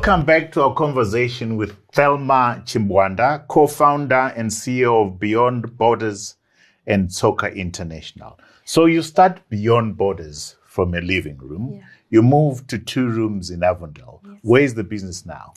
[0.07, 6.37] Welcome back to our conversation with Thelma Chimbganda, co-founder and CEO of Beyond Borders
[6.87, 8.38] and Tsoka International.
[8.64, 11.73] So you start Beyond Borders from a living room.
[11.75, 11.87] Yeah.
[12.09, 14.23] You move to two rooms in Avondale.
[14.42, 15.55] Where is the business now?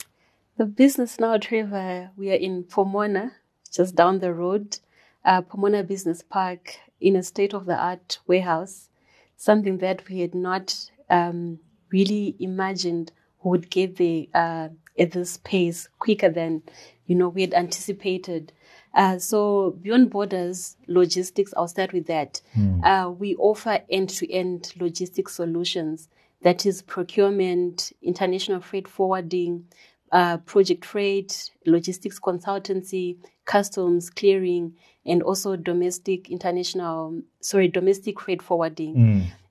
[0.56, 3.30] The business now, Trevor, we are in Pomona,
[3.72, 4.80] just down the road,
[5.24, 8.88] uh, Pomona Business Park, in a state of the art warehouse,
[9.36, 11.60] something that we had not um,
[11.92, 16.62] really imagined who would get there uh, at this pace quicker than
[17.06, 18.52] you know we had anticipated.
[18.94, 22.40] Uh, so beyond borders logistics, I'll start with that.
[22.84, 26.08] Uh, we offer end-to-end logistics solutions.
[26.42, 29.66] That is procurement, international freight forwarding,
[30.10, 34.74] uh, project freight, logistics consultancy, customs, clearing,
[35.06, 38.94] and also domestic, international, sorry, domestic freight forwarding.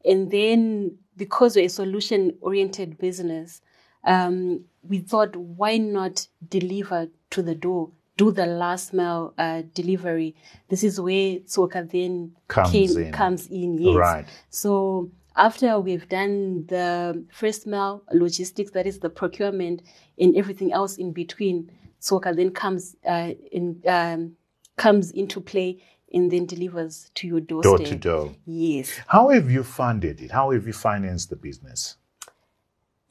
[0.04, 3.62] And then because we're a solution oriented business,
[4.04, 7.92] um, we thought, why not deliver to the door?
[8.18, 10.36] Do the last mile uh, delivery.
[10.68, 13.12] This is where Tsoka then Comes came, in.
[13.14, 13.78] comes in.
[13.78, 13.96] Yes.
[13.96, 14.26] Right.
[14.50, 19.82] So after we've done the first mile logistics, that is the procurement
[20.20, 24.34] and everything else in between, Tsoka then comes uh, in um,
[24.76, 25.82] comes into play
[26.12, 27.78] and then delivers to your doorstep.
[27.78, 28.36] Door to door.
[28.46, 29.00] Yes.
[29.08, 30.32] How have you funded it?
[30.32, 31.96] How have you financed the business?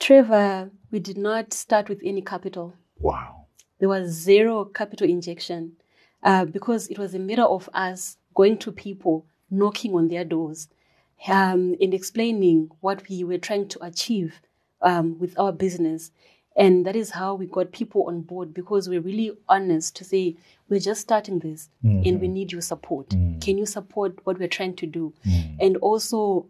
[0.08, 2.72] Trevor, we did not start with any capital.
[2.98, 3.44] Wow.
[3.78, 5.72] There was zero capital injection
[6.22, 10.68] uh, because it was a matter of us going to people, knocking on their doors,
[11.26, 14.40] um, and explaining what we were trying to achieve
[14.80, 16.10] um, with our business.
[16.56, 20.38] And that is how we got people on board because we're really honest to say,
[20.70, 23.10] we're just starting this and we need your support.
[23.10, 25.12] Can you support what we're trying to do?
[25.60, 26.46] And also,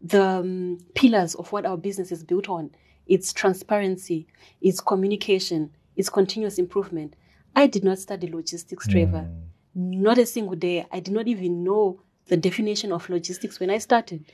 [0.00, 2.70] the um, pillars of what our business is built on
[3.10, 4.26] it's transparency
[4.62, 7.14] it's communication it's continuous improvement
[7.56, 9.28] i did not study logistics trevor
[9.74, 13.76] not a single day i did not even know the definition of logistics when i
[13.76, 14.24] started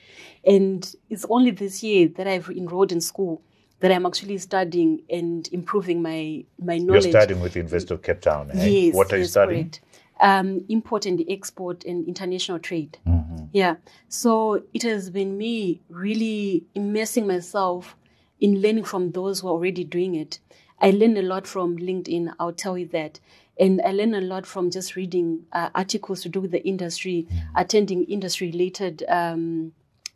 [0.45, 3.41] and it's only this year that i've enrolled in school
[3.79, 7.05] that i'm actually studying and improving my my knowledge.
[7.05, 8.51] You're studying with the University of Cape Town.
[8.53, 8.67] Eh?
[8.67, 8.95] Yes.
[8.95, 9.63] What are you yes, studying?
[9.65, 9.81] correct.
[10.19, 12.97] Um, import and export and international trade.
[13.07, 13.45] Mm-hmm.
[13.53, 13.75] Yeah.
[14.09, 17.95] So it has been me really immersing myself
[18.39, 20.39] in learning from those who are already doing it.
[20.79, 23.19] I learned a lot from LinkedIn, I'll tell you that.
[23.59, 27.25] And I learned a lot from just reading uh, articles to do with the industry,
[27.27, 27.57] Mm-hmm.
[27.57, 29.71] attending industry related um,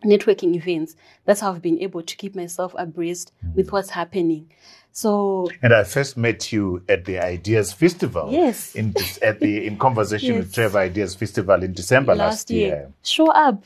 [0.06, 0.96] networking events.
[1.26, 3.56] That's how I've been able to keep myself abreast Mm-hmm.
[3.56, 4.52] with what's happening.
[4.92, 8.30] So And I first met you at the Ideas Festival.
[8.32, 8.76] Yes.
[8.76, 12.92] In at the in conversation with Trevor Ideas Festival in December last, year.
[13.02, 13.64] Show up.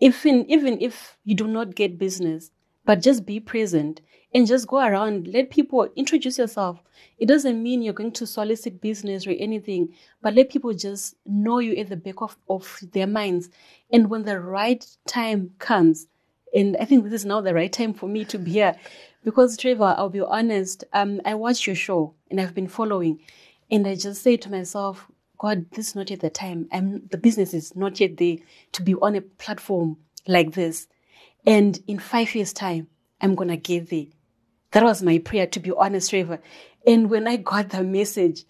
[0.00, 2.50] Even even if you do not get business,
[2.92, 4.02] but just be present
[4.34, 5.26] and just go around.
[5.26, 6.82] Let people introduce yourself.
[7.16, 11.58] It doesn't mean you're going to solicit business or anything, but let people just know
[11.58, 13.48] you at the back of, of their minds.
[13.90, 16.06] And when the right time comes,
[16.54, 18.76] and I think this is now the right time for me to be here.
[19.24, 23.20] Because Trevor, I'll be honest, um, I watched your show and I've been following.
[23.70, 25.06] And I just say to myself,
[25.38, 26.68] God, this is not yet the time.
[26.70, 28.36] I'm the business is not yet there
[28.72, 29.96] to be on a platform
[30.28, 30.88] like this.
[31.46, 32.88] And in five years' time,
[33.20, 34.06] I'm gonna get there.
[34.72, 36.40] That was my prayer, to be honest, Trevor.
[36.86, 38.44] And when I got the message,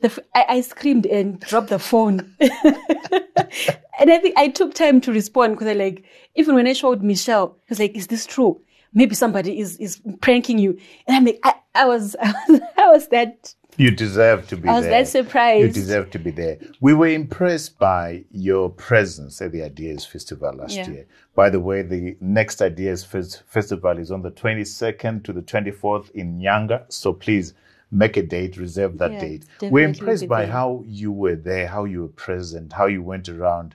[0.00, 2.34] the, f- I, I screamed and dropped the phone.
[2.40, 7.02] and I think I took time to respond because I like, even when I showed
[7.02, 8.60] Michelle, I was like, is this true?
[8.94, 10.78] Maybe somebody is, is pranking you.
[11.06, 14.62] And I'm like, I, I was, I was, I was that, You deserve to be
[14.62, 14.72] there.
[14.72, 15.02] I was there.
[15.04, 15.66] that surprised.
[15.66, 16.58] You deserve to be there.
[16.80, 20.90] We were impressed by your presence at the Ideas Festival last Yeah.
[20.90, 21.06] year.
[21.36, 26.10] By the way, the next Ideas Fes- Festival is on the 22nd to the 24th
[26.10, 26.82] in Nyanga.
[26.88, 27.54] So please
[27.92, 29.44] make a date, reserve that Yeah, date.
[29.62, 30.52] We're impressed by there.
[30.52, 33.74] how you were there, how you were present, how you went around.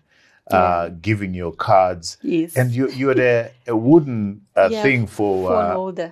[0.51, 2.57] Uh, giving your cards, Yes.
[2.57, 6.11] and you you had a, a wooden uh, Yeah, thing for uh, holder.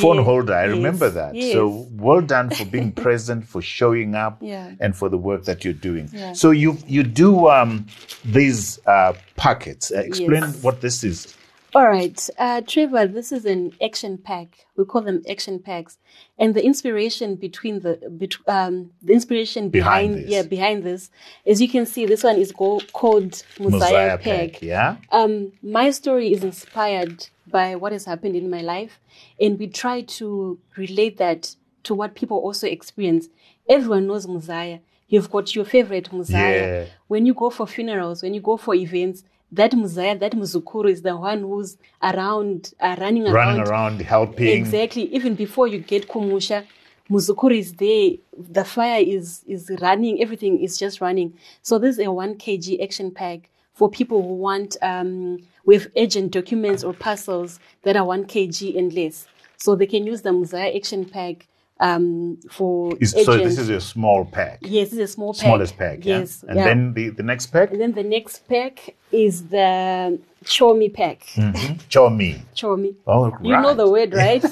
[0.00, 0.54] Phone Yeah, holder.
[0.54, 1.34] I yes, remember that.
[1.34, 1.52] yes.
[1.52, 4.72] So well done for being present, for showing up, Yeah.
[4.80, 6.08] and for the work that you're doing.
[6.12, 6.32] Yeah.
[6.32, 7.86] So you you do um,
[8.24, 9.92] these uh, packets.
[9.92, 10.62] Uh, explain Yes.
[10.62, 11.34] what this is.
[11.74, 14.66] All right, uh, Trevor, this is an action pack.
[14.76, 15.96] We call them action packs,
[16.38, 20.30] and the inspiration between the bet- um, the inspiration Behind behind, this.
[20.30, 21.10] yeah behind this,
[21.46, 24.60] as you can see, this one is go- called Muzaya, pack.
[24.60, 24.96] Yeah.
[25.12, 28.98] Um, my story is inspired by what has happened in my life,
[29.40, 33.28] and we try to relate that to what people also experience.
[33.68, 34.80] Everyone knows Muzaya.
[35.08, 36.60] You've got your favorite Muzaya.
[36.60, 36.84] Yeah.
[37.06, 41.02] When you go for funerals, when you go for events, that Muzaya, that Muzukuru is
[41.02, 43.34] the one who's around, uh, running around.
[43.34, 44.48] Running around helping.
[44.48, 45.14] Exactly.
[45.14, 46.64] Even before you get Kumusha,
[47.10, 48.12] Muzukuru is there.
[48.38, 50.22] The fire is is running.
[50.22, 51.34] Everything is just running.
[51.60, 56.32] So this is a one kg action pack for people who want um, with agent
[56.32, 59.26] documents or parcels that are one kg and less.
[59.56, 61.46] So they can use the Muzaya action pack
[61.80, 64.58] um, for Is- so this is a small pack.
[64.62, 65.42] yes, this is a small pack.
[65.42, 66.04] Smallest pack.
[66.04, 66.20] Yeah?
[66.20, 66.44] Yes.
[66.46, 66.64] And yeah.
[66.64, 67.70] then the, the next pack.
[67.70, 71.20] And then the next pack is the chomi pack.
[71.34, 71.74] Mm-hmm.
[71.88, 72.40] Chomi.
[72.54, 72.94] Chomi.
[73.06, 74.44] Oh, You know the word, right?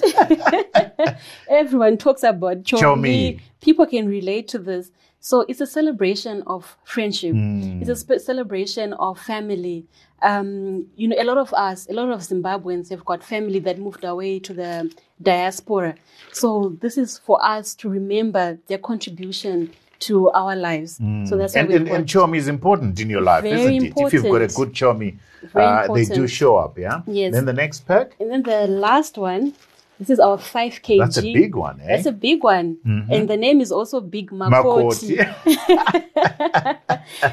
[1.48, 2.80] Everyone talks about chomi.
[2.80, 3.40] Chomi.
[3.60, 4.90] People can relate to this.
[5.22, 7.32] So it's a celebration of friendship.
[7.32, 7.80] Hmm.
[7.82, 9.84] It's a spe- celebration of family.
[10.22, 13.78] Um, you know, a lot of us, a lot of Zimbabweans have got family that
[13.78, 14.90] moved away to the
[15.20, 15.94] diaspora.
[16.32, 20.96] So this is for us to remember their contribution to our lives.
[21.28, 21.64] So that's why Hmm.
[21.64, 23.92] And, we've and, and chomi is important in your life, Very isn't it?
[23.96, 25.18] If you've got a good chomi,
[25.54, 27.02] uh, they do show up, yeah?
[27.06, 27.32] Yes.
[27.34, 29.54] Then the next pack, And then the last one,
[29.98, 30.98] this is our 5 kg.
[30.98, 31.86] that's a big one, eh?
[31.88, 32.78] That's a big one.
[33.10, 35.18] And the name is also Big Makoti.
[35.18, 36.78] Makoti.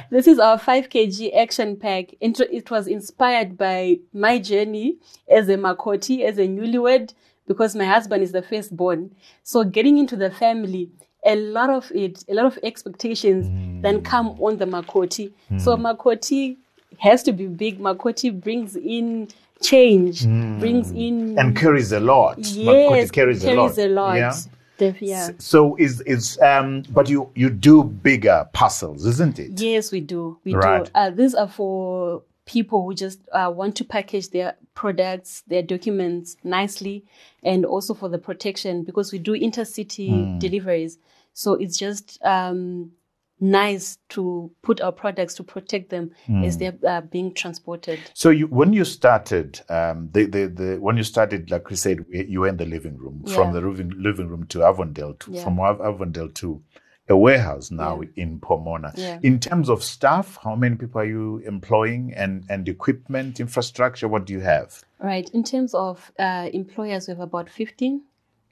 [0.10, 2.14] This is our 5 kg action pack.
[2.20, 4.98] It was inspired by my journey
[5.30, 7.14] as a Makoti, as a newlywed,
[7.48, 9.12] because my husband is the firstborn.
[9.44, 10.90] So getting into the family,
[11.28, 13.46] a lot of it, a lot of expectations
[13.84, 15.32] then come on the Makoti.
[15.58, 16.58] So Makoti
[17.00, 17.80] has to be big.
[17.80, 19.28] Makoti brings in
[19.62, 20.26] change,
[20.60, 22.38] brings in and carries a lot.
[22.40, 23.78] yes, Makoti carries, a lot.
[23.78, 24.16] a lot.
[24.16, 24.36] Yeah?
[25.00, 25.30] Yeah.
[25.40, 29.60] So is is um but you you do bigger parcels, isn't it?
[29.60, 30.38] Yes, we do.
[30.46, 30.86] We Right.
[30.86, 30.92] do.
[30.94, 36.38] Uh, these are for people who just uh, want to package their products, their documents
[36.44, 37.04] nicely,
[37.44, 40.40] and also for the protection because we do intercity Hmm.
[40.40, 40.98] deliveries.
[41.38, 42.92] So it's just um,
[43.40, 46.44] nice to put our products to protect them Hmm.
[46.44, 48.00] as they're uh, being transported.
[48.16, 52.04] So you when you started um the, the, the when you started like we said
[52.10, 55.44] you were in the living room from the living living room to Avondale to Yeah.
[55.44, 56.60] from Avondale to
[57.08, 58.24] a warehouse now Yeah.
[58.24, 58.92] in Pomona.
[58.98, 59.20] Yeah.
[59.22, 64.08] In terms of staff, how many people are you employing and and equipment, infrastructure?
[64.08, 64.84] What do you have?
[65.00, 65.30] Right.
[65.36, 68.02] In terms of uh, employers, we have about 15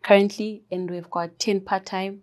[0.03, 2.21] currently, and we've got 10 part time.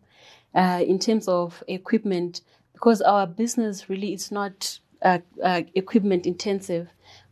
[0.55, 2.43] Uh, in terms of equipment,
[2.75, 6.89] because our business really is not uh, uh, equipment intensive,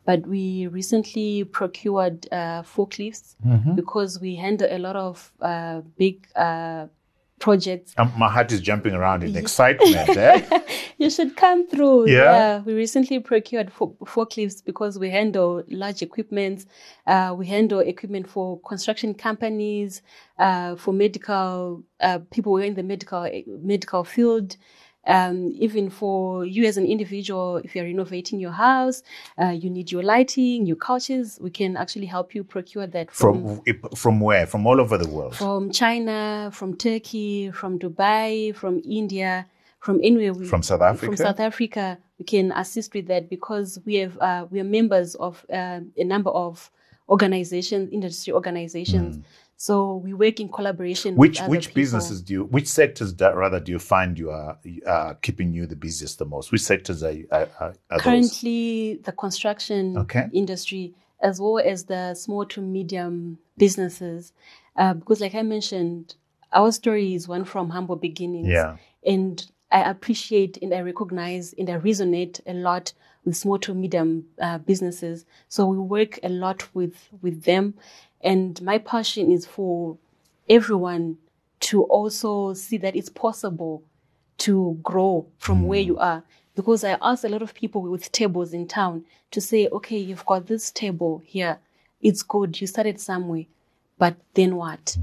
[0.07, 3.37] but we recently procured uh, forklifts
[3.77, 6.87] because we handle a lot of uh, big uh,
[7.41, 10.17] projects Um, my heart is jumping around in excitement.
[10.17, 10.61] eh?
[10.99, 12.09] you should come through.
[12.11, 12.63] Yeah?
[12.67, 16.67] we recently procured fo- forklifts because we handle large equipment.
[17.07, 20.03] Uh, we handle equipment for construction companies,
[20.39, 23.23] uh, for medical uh, people who are in the medical
[23.63, 24.57] medical field.
[25.07, 29.03] Um, even for you as an individual, if you're renovating your house,
[29.41, 31.39] uh, you need your lighting, your couches.
[31.41, 34.47] We can actually help you procure that from From from where?
[34.47, 35.37] From all over the world.
[35.37, 39.47] from China, from Turkey, from Dubai, from India,
[39.79, 40.35] from anywhere.
[40.35, 41.07] We, From South Africa?
[41.07, 45.15] From South Africa, we can assist with that because we have uh, we are members
[45.15, 46.71] of uh, a number of
[47.09, 49.17] organizations, industry organizations.
[49.61, 51.17] So we work in collaboration.
[51.17, 51.83] Which which people.
[51.83, 55.67] businesses do you, which sectors da, rather do you find you are uh, keeping you
[55.67, 56.51] the busiest the most?
[56.51, 58.03] Which sectors are, are, are are those?
[58.03, 60.31] Currently, the construction Okay.
[60.33, 64.33] industry, as well as the small to medium businesses,
[64.77, 66.15] uh, because, like I mentioned,
[66.55, 68.49] our story is one from humble beginnings.
[68.49, 68.79] Yeah.
[69.05, 72.95] And I appreciate and I recognize and I resonate a lot
[73.25, 75.27] with small to medium uh, businesses.
[75.49, 77.75] So we work a lot with with them,
[78.21, 79.97] and my passion is for
[80.49, 81.19] everyone
[81.61, 83.83] to also see that it's possible
[84.39, 86.23] to grow from where you are.
[86.55, 90.27] Because I ask a lot of people with tables in town to say, okay, you've
[90.27, 91.59] got this table here.
[92.01, 92.61] It's good.
[92.61, 93.45] You started somewhere,
[93.99, 94.97] but then what?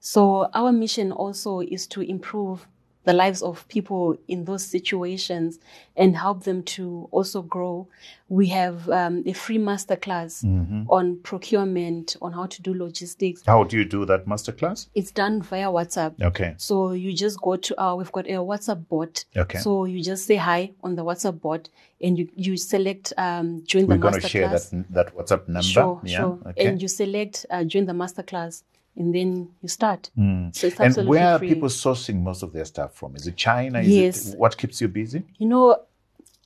[0.00, 2.66] So our mission also is to improve
[3.04, 5.58] the lives of people in those situations
[5.96, 7.88] and help them to also grow.
[8.28, 10.42] We have um, a free masterclass
[10.88, 13.42] on procurement, on how to do logistics.
[13.44, 14.88] How do you do that masterclass?
[14.94, 16.20] It's done via WhatsApp.
[16.22, 16.54] Okay.
[16.56, 19.24] So you just go to our, we've got a WhatsApp bot.
[19.36, 19.58] Okay.
[19.58, 21.68] So you just say hi on the WhatsApp bot
[22.00, 25.62] and you, you select um, join We're the going to share that that WhatsApp number.
[25.62, 26.18] Sure, yeah.
[26.18, 26.38] sure.
[26.46, 26.66] Okay.
[26.66, 28.62] And you select uh, join the masterclass
[28.96, 30.10] and then you start.
[30.14, 30.48] Hmm.
[30.52, 31.48] So it's And where are free.
[31.48, 33.16] people sourcing most of their stuff from?
[33.16, 33.80] Is it China?
[33.80, 34.28] Is Yes.
[34.34, 35.22] it what keeps you busy?
[35.38, 35.76] you know,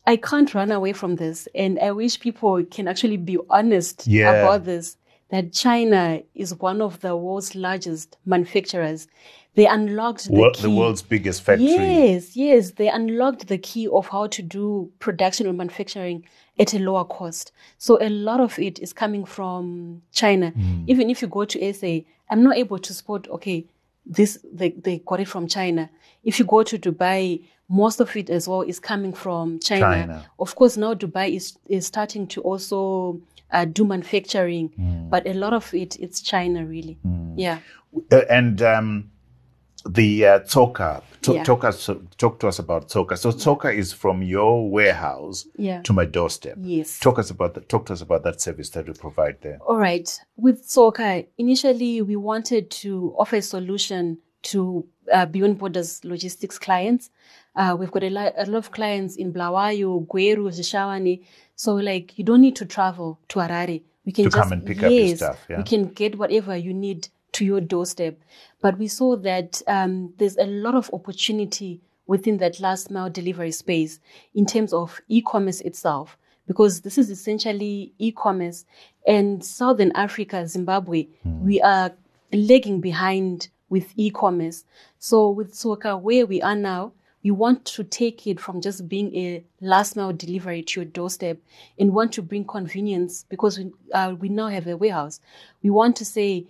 [0.06, 1.48] I can't run away from this.
[1.54, 4.30] And I wish people can actually be honest Yeah.
[4.32, 4.96] about this
[5.30, 9.08] that China is one of the world's largest manufacturers.
[9.56, 10.62] They unlocked the Wor- key.
[10.62, 11.66] the world's biggest factory.
[11.66, 12.70] Yes, yes.
[12.72, 16.24] They unlocked the key of how to do production or manufacturing
[16.58, 17.52] at a lower cost.
[17.78, 20.50] So a lot of it is coming from China.
[20.50, 20.84] Hmm.
[20.86, 22.00] Even if you go to SA,
[22.30, 23.64] I'm not able to spot, okay,
[24.04, 25.90] this they, they got it from China.
[26.22, 29.80] If you go to Dubai, most of it as well is coming from China.
[29.86, 30.30] China.
[30.38, 35.08] Of course, now Dubai is, is starting to also uh, do manufacturing, Hmm.
[35.08, 36.98] but a lot of it, it's China really.
[37.36, 37.58] Yeah.
[38.12, 39.10] Uh, and um,
[39.88, 41.02] the uh, Tsoka.
[41.22, 41.42] T- Yeah.
[41.44, 43.16] Talk us talk to us about Tsoka.
[43.18, 45.82] So Tsoka is from your warehouse Yeah.
[45.82, 46.56] to my doorstep.
[46.60, 47.00] Yes.
[47.00, 47.68] Talk us about that.
[47.68, 49.58] Talk to us about that service that we provide there.
[49.66, 50.08] All right.
[50.36, 57.10] With Tsoka, initially we wanted to offer a solution to uh, Beyond Borders logistics clients.
[57.56, 61.24] Uh, we've got a, lot, a lot of clients in Bulawayo, Gweru, Zvishavane.
[61.56, 63.82] So, like, you don't need to travel to Harare.
[64.04, 65.56] We can To just come and pick up your stuff, yeah.
[65.56, 68.18] We can get whatever you need to your doorstep.
[68.60, 73.52] But we saw that um, there's a lot of opportunity within that last mile delivery
[73.52, 74.00] space
[74.34, 76.16] in terms of e-commerce itself
[76.46, 78.64] because this is essentially e-commerce.
[79.06, 81.92] And southern africa zimbabwe we are
[82.32, 84.64] lagging behind with e-commerce.
[84.98, 86.92] So with Tsoka where we are now
[87.26, 91.38] we want to take it from just being a last mile delivery to your doorstep
[91.76, 95.18] and want to bring convenience because we, uh, we now have a warehouse.
[95.60, 96.46] We want to say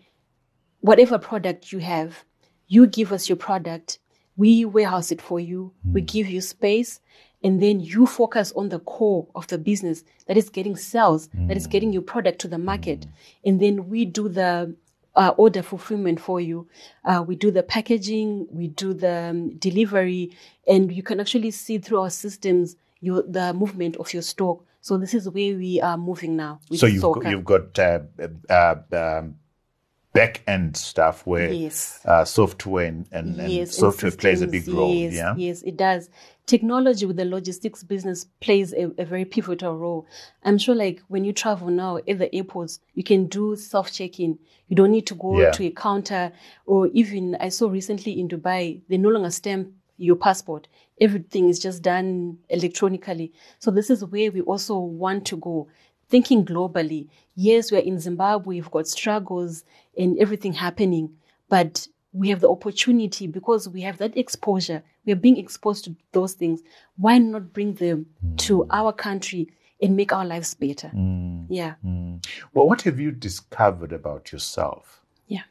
[0.80, 2.24] whatever product you have,
[2.68, 3.98] you give us your product,
[4.36, 7.00] we warehouse it for you, we give you space,
[7.42, 11.56] and then you focus on the core of the business that is getting sales, that
[11.56, 13.06] is getting your product to the market.
[13.44, 14.74] And then we do the
[15.14, 16.68] uh, order fulfillment for you.
[17.04, 21.78] Uh, we do the packaging, we do the um, delivery, and you can actually see
[21.78, 24.64] through our systems your the movement of your stock.
[24.80, 26.60] So this is where we are moving now.
[26.70, 28.00] with So you've got, you've got uh,
[28.48, 29.36] uh, um,
[30.16, 32.00] back end stuff where Yes.
[32.04, 34.92] uh, software and, and, and yes, and software plays a big role.
[34.94, 35.34] Yes, yeah.
[35.36, 36.08] yes, it does.
[36.46, 40.06] Technology with the logistics business plays a, a very pivotal role.
[40.44, 44.38] I'm sure, like when you travel now at the airports, you can do self check-in.
[44.68, 45.50] You don't need to go Yeah.
[45.52, 46.32] to a counter,
[46.66, 50.68] or even I saw recently in Dubai, they no longer stamp your passport.
[51.00, 53.32] Everything is just done electronically.
[53.58, 55.68] So this is where we also want to go.
[56.08, 59.64] Thinking globally, yes, we're in Zimbabwe, we've got struggles
[59.98, 61.10] and everything happening,
[61.48, 64.82] but we have the opportunity because we have that exposure.
[65.04, 66.62] We are being exposed to those things.
[66.96, 68.06] Why not bring them
[68.38, 68.70] to hmm.
[68.70, 69.50] our country
[69.82, 70.88] and make our lives better?
[70.88, 71.44] Hmm.
[71.48, 71.74] Yeah.
[71.82, 72.16] Hmm.
[72.54, 75.02] Well, what have you discovered about yourself?
[75.26, 75.42] Yeah.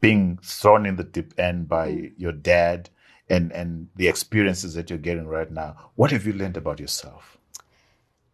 [0.00, 2.12] Being thrown in the deep end by Mm.
[2.16, 2.90] your dad
[3.28, 5.90] and, and the experiences that you're getting right now.
[5.96, 7.38] What have you learned about yourself?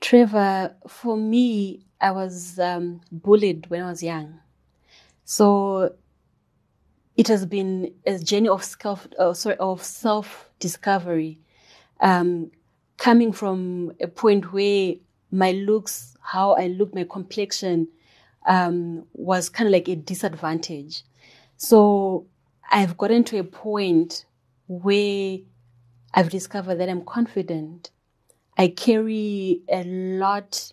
[0.03, 4.41] Trevor, for me, I was um, bullied when I was young.
[5.25, 5.95] So
[7.17, 11.41] it has been a journey of self, uh, sorry, of self discovery,
[12.01, 12.51] um,
[12.99, 14.95] coming from a point where
[15.31, 17.89] my looks, how I look, my complexion,
[18.47, 21.05] um, was kind of like a disadvantage.
[21.59, 22.27] So
[22.73, 24.27] I've gotten to a point
[24.67, 25.39] where
[26.15, 27.91] I've discovered that I'm confident.
[28.57, 30.73] I carry a lot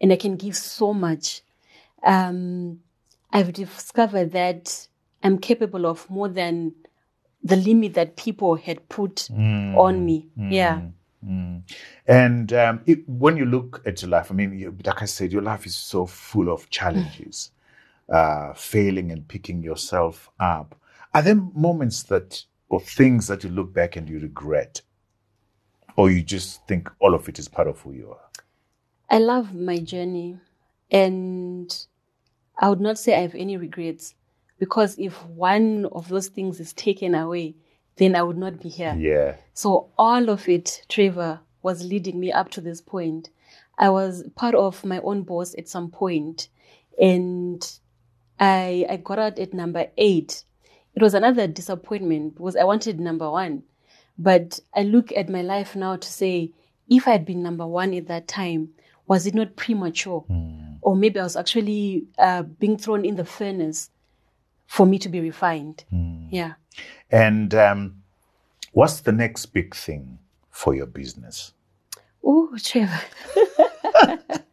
[0.00, 1.42] and I can give so much.
[2.04, 2.80] Um,
[3.32, 4.88] I've discovered that
[5.22, 6.74] I'm capable of more than
[7.42, 10.28] the limit that people had put on me.
[10.36, 10.82] Yeah.
[12.06, 15.32] And um, it, when you look at your life, I mean, you, like I said,
[15.32, 17.50] your life is so full of challenges,
[18.10, 20.74] uh, failing and picking yourself up.
[21.14, 24.82] Are there moments that, or things that you look back and you regret?
[25.96, 28.42] Or you just think all of it is part of who you are?
[29.10, 30.38] I love my journey
[30.90, 31.86] and
[32.58, 34.14] I would not say I have any regrets
[34.58, 37.54] because if one of those things is taken away,
[37.96, 38.94] then I would not be here.
[38.98, 39.36] Yeah.
[39.52, 43.30] So all of it, Trevor, was leading me up to this point.
[43.78, 46.48] I was part of my own boss at some point,
[47.00, 47.62] and
[48.38, 50.44] I I got out at number eight.
[50.94, 53.64] It was another disappointment because I wanted number one.
[54.18, 56.52] But I look at my life now to say,
[56.88, 58.70] if I had been number one at that time,
[59.06, 60.24] was it not premature?
[60.82, 63.90] Or maybe I was actually uh, being thrown in the furnace
[64.66, 65.84] for me to be refined.
[66.30, 66.54] Yeah.
[67.10, 68.02] And um,
[68.72, 70.18] what's the next big thing
[70.50, 71.52] for your business?
[72.22, 73.00] Oh, Trevor.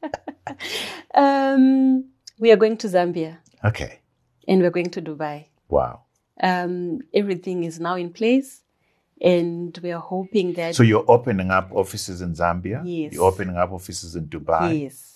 [1.16, 2.06] um,
[2.40, 4.00] we are going to Zambia Okay.
[4.48, 5.46] and we're going to Dubai.
[5.70, 6.02] Wow.
[6.42, 8.61] Um, everything is now in place,
[9.22, 12.82] and we are hoping that So you're opening up offices in Zambia?
[12.84, 13.14] Yes.
[13.14, 14.82] You're opening up offices in Dubai?
[14.82, 15.08] yes.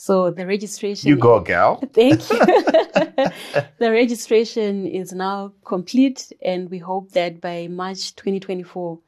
[0.00, 1.08] So the registration.
[1.08, 1.82] You go, gal.
[1.92, 2.38] Thank you.
[3.78, 9.00] the registration is now complete, and we hope that by March 2024,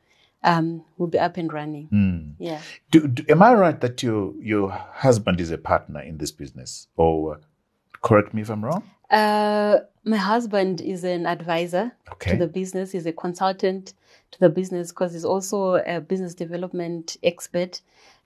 [0.42, 2.34] um, we'll be up and running.
[2.40, 2.60] Yeah.
[2.90, 6.88] Do, do, am I right that your your husband is a partner in this business?
[6.96, 7.38] Or uh,
[8.02, 8.82] correct me if I'm wrong.
[9.10, 12.32] Uh, my husband is an advisor Okay.
[12.32, 12.92] to the business.
[12.92, 13.94] He's a consultant
[14.30, 17.80] to the business because he's also a business development expert.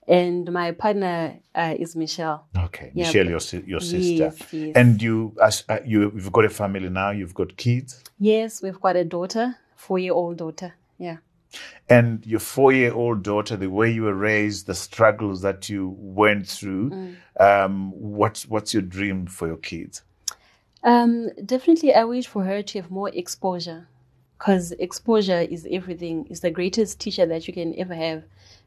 [0.07, 2.45] and my partner uh, is Michelle.
[2.55, 4.75] Okay, Yeah, Michelle, your your sister, Yes, yes.
[4.75, 7.09] and you as uh, you you've got a family now.
[7.09, 10.75] You've got kids, Yes, we've got a daughter, four-year-old daughter.
[10.99, 11.17] Yeah.
[11.89, 13.57] and your four-year-old daughter.
[13.57, 16.91] The way you were raised, the struggles that you went through.
[16.91, 17.15] Mm.
[17.39, 20.03] Um, what's what's your dream for your kids?
[20.85, 23.87] Um, definitely, I wish for her to have more exposure,
[24.37, 26.27] because exposure is everything.
[26.29, 28.23] It's the greatest teacher that you can ever have.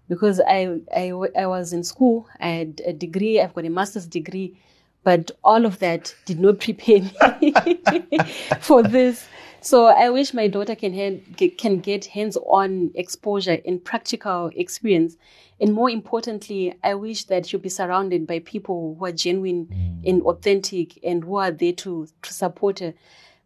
[0.08, 4.06] Because I, I, I was in school, I had a degree, I've got a master's
[4.06, 4.58] degree,
[5.04, 7.02] but all of that did not prepare
[7.40, 7.54] me
[8.60, 9.28] for this.
[9.60, 15.16] So I wish my daughter can hand, get, can get hands-on exposure and practical experience.
[15.60, 20.22] And more importantly, I wish that she'll be surrounded by people who are genuine and
[20.22, 22.94] authentic and who are there to, to support her.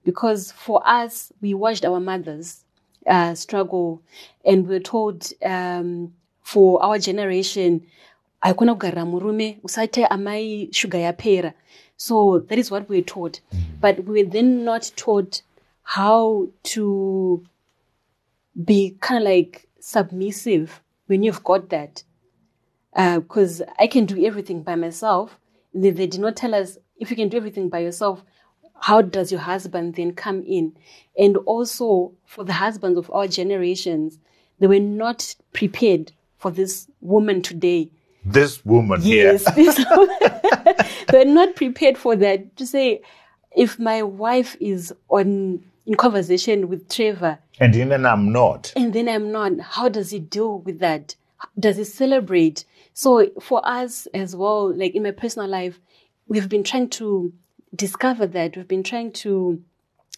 [0.05, 2.65] Because for us, we watched our mothers
[3.07, 4.03] uh, struggle
[4.45, 7.87] and we were told um, for our generation,
[8.43, 11.53] haikona kugara murume usaita amai shuga yapera
[11.97, 13.41] so that is what we were taught
[13.81, 15.43] but we were then not taught
[15.83, 17.45] how to
[18.65, 22.03] be kind of like submissive when you've got that
[22.95, 25.39] uh, because i can do everything by myself
[25.75, 28.23] they, they did not tell us if you can do everything by yourself
[28.81, 30.77] how does your husband then come in
[31.19, 34.19] and also for the husbands of our generations
[34.59, 37.91] they were not prepared for this woman today
[38.25, 39.43] This woman Yes.
[39.57, 39.73] here.
[41.09, 42.57] They're not prepared for that.
[42.57, 43.03] To say,
[43.57, 48.73] if my wife is on in conversation with Trevor and then I'm not.
[48.77, 51.17] and then I'm not, how does he deal with that?
[51.59, 52.65] Does he celebrate?
[52.95, 55.81] So for us as well, like in my personal life,
[56.29, 57.33] we've been trying to
[57.75, 58.57] discover that.
[58.57, 59.63] We've been trying to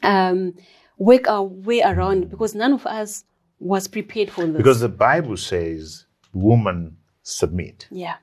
[0.02, 0.54] um,
[0.98, 3.24] work our way around because none of us
[3.58, 4.56] was prepared for this.
[4.56, 7.88] Because the Bible says, woman, submit.
[7.90, 8.16] yeah,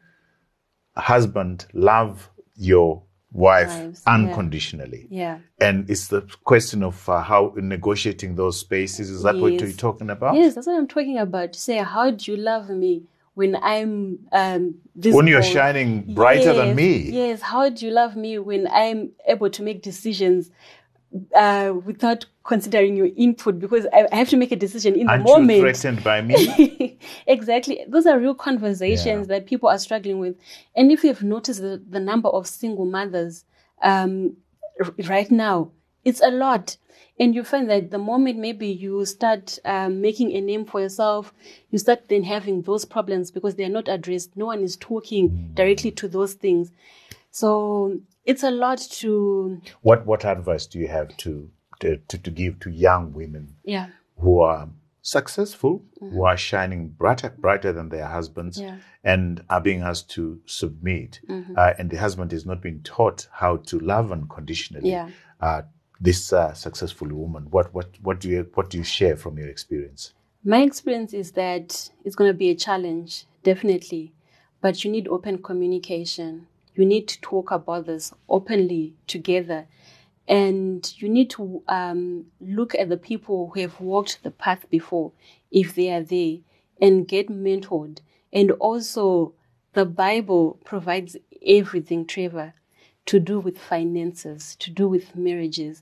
[0.98, 3.92] Husband, love your wife yeah.
[4.08, 5.08] unconditionally.
[5.10, 5.40] yeah.
[5.60, 9.10] And it's the question of uh, how negotiating those spaces.
[9.10, 10.36] Is that what you're talking about?
[10.36, 11.54] Yes, that's what I'm talking about.
[11.54, 13.04] To say, how do you love me
[13.34, 17.12] when I'm um, this When you're shining brighter than me.
[17.12, 20.52] Yes, how do you love me when I'm able to make decisions
[21.36, 23.60] uh, without considering your input?
[23.60, 25.60] Because I, I have to make a decision in Aren't the you moment.
[25.62, 26.98] threatened by me?
[27.28, 27.84] exactly.
[27.88, 30.36] Those are real conversations that people are struggling with.
[30.76, 33.46] And if you've noticed the, the number of single mothers
[33.82, 34.38] um,
[34.84, 35.72] r- right now,
[36.04, 36.78] it's a lot.
[37.20, 41.34] And you find that the moment maybe you start um, making a name for yourself,
[41.70, 44.36] you start then having those problems because they are not addressed.
[44.36, 46.72] No one is talking directly to those things.
[47.30, 51.50] So it's a lot to, what what advice do you have to
[51.82, 54.70] to, to, to give to young women yeah, who are
[55.02, 58.78] successful, who are shining brighter brighter than their husbands, Yeah.
[59.04, 61.20] and are being asked to submit,
[61.58, 64.92] uh, and the husband is not being taught how to love unconditionally.
[64.92, 65.10] Yeah.
[65.40, 65.64] Uh,
[66.00, 69.50] this uh, successful woman, what what what do you what do you share from your
[69.50, 70.14] experience?
[70.44, 74.12] My experience is that it's going to be a challenge, definitely,
[74.62, 76.48] but you need open communication.
[76.74, 79.68] You need to talk about this openly together.
[80.28, 85.12] And you need to um, look at the people who have walked the path before,
[85.52, 86.38] if they are there,
[86.80, 88.00] and get mentored.
[88.32, 89.34] And also,
[89.74, 92.54] the Bible provides everything, Trevor,
[93.08, 95.82] to do with finances, to do with marriages.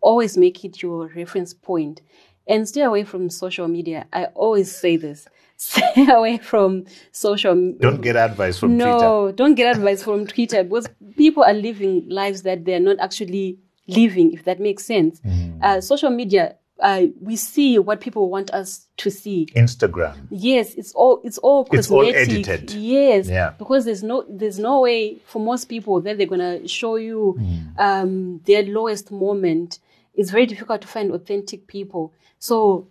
[0.00, 2.02] Always make it your reference point
[2.46, 4.06] and stay away from social media.
[4.12, 5.26] I always say this
[5.62, 7.80] stay away from social media.
[7.80, 8.90] Don't get advice from Twitter.
[8.90, 13.58] No, don't get advice from Twitter because people are living lives that they're not actually
[13.86, 15.20] living, if that makes sense.
[15.20, 15.58] Mm.
[15.62, 19.46] Uh, social media, uh, we see what people want us to see.
[19.54, 20.14] Instagram.
[20.30, 22.70] Yes, it's all it's all It's all edited.
[22.72, 23.50] Yes, Yeah.
[23.58, 27.78] because there's no there's no way for most people that they're gonna show you Mm.
[27.78, 29.78] um, their lowest moment.
[30.14, 32.12] It's very difficult to find authentic people.
[32.38, 32.88] So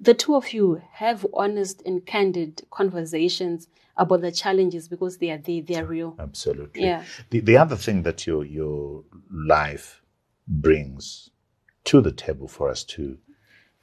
[0.00, 5.38] the two of you have honest and candid conversations about the challenges because they are
[5.38, 6.16] there, they are real.
[6.18, 6.82] Absolutely.
[6.82, 7.04] Yeah.
[7.30, 10.02] The the other thing that your your life
[10.46, 11.30] brings
[11.84, 13.18] to the table for us to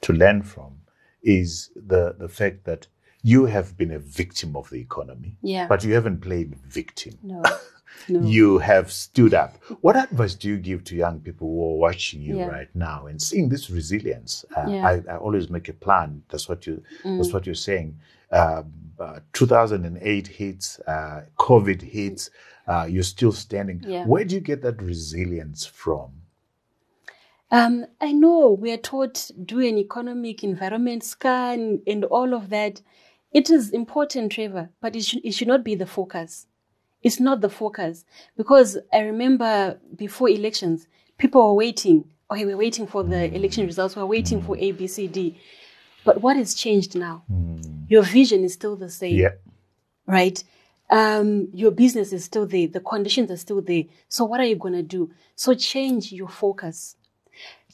[0.02, 0.80] to learn from
[1.22, 2.88] is the the fact that
[3.22, 5.68] you have been a victim of the economy, Yeah.
[5.68, 7.14] but you haven't played victim.
[7.22, 7.44] No,
[8.08, 8.22] no.
[8.22, 9.58] You have stood up.
[9.82, 12.48] What advice do you give to young people who are watching you Yeah.
[12.48, 14.46] right now and seeing this resilience?
[14.56, 14.84] Uh, Yeah.
[14.84, 15.08] Mm.
[15.10, 16.24] I, I always make a plan.
[16.30, 16.82] That's what you.
[17.04, 18.00] That's what you're saying.
[18.32, 22.30] Um, uh, 2008 hits, uh, COVID hits.
[22.68, 23.84] Uh, you're still standing.
[23.88, 24.06] Yeah.
[24.06, 26.12] Where do you get that resilience from?
[27.52, 32.82] Um, I know we are taught do an economic environment scan and all of that,
[33.32, 36.48] It is important, Trevor, but it should, it should not be the focus.
[37.02, 40.88] It's not the focus because I remember before elections,
[41.18, 42.06] people were waiting.
[42.32, 43.96] Okay, we're waiting for the election results.
[43.96, 45.40] We're waiting for A, B, C, D.
[46.04, 47.24] But what has changed now?
[47.88, 49.30] Your vision is still the same Yeah.
[50.08, 50.44] right?
[50.92, 52.68] Um, your business is still there.
[52.68, 53.84] The conditions are still there.
[54.08, 55.12] So what are you going to do?
[55.36, 56.96] So change your focus.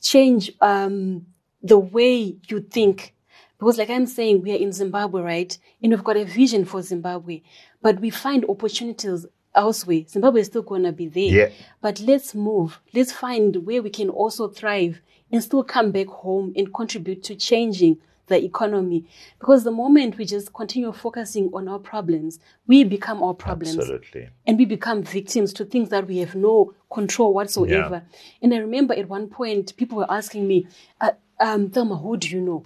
[0.02, 1.26] Change um,
[1.64, 3.14] the way you think.
[3.58, 5.58] Because like I'm saying, we are in Zimbabwe, right?
[5.82, 7.42] And we've got a vision for Zimbabwe.
[7.86, 10.02] But we find opportunities elsewhere.
[10.10, 11.24] Zimbabwe is still going to be there.
[11.24, 11.50] Yeah.
[11.82, 12.82] But let's move.
[12.96, 17.36] Let's find where we can also thrive and still come back home and contribute to
[17.36, 19.06] changing the economy.
[19.38, 23.78] Because the moment we just continue focusing on our problems, we become our problems.
[23.78, 24.30] Absolutely.
[24.48, 28.02] And we become victims to things that we have no control whatsoever.
[28.04, 28.18] Yeah.
[28.42, 30.66] And I remember at one point, people were asking me,
[31.02, 32.66] uh, um, Thelma, who do you know?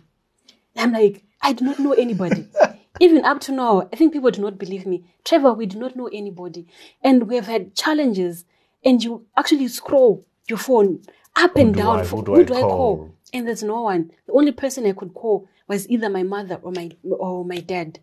[0.77, 2.47] And I'm like, I do not know anybody.
[2.99, 5.03] Even up to now, I think people do not believe me.
[5.23, 6.67] Trevor, we do not know anybody.
[7.03, 8.45] And we have had challenges.
[8.83, 11.01] And you actually scroll your phone
[11.35, 11.99] up and do down.
[11.99, 13.11] I- for- who do I call?
[13.33, 14.11] And there's no one.
[14.25, 17.99] The only person I could call was either my mother or my or my dad.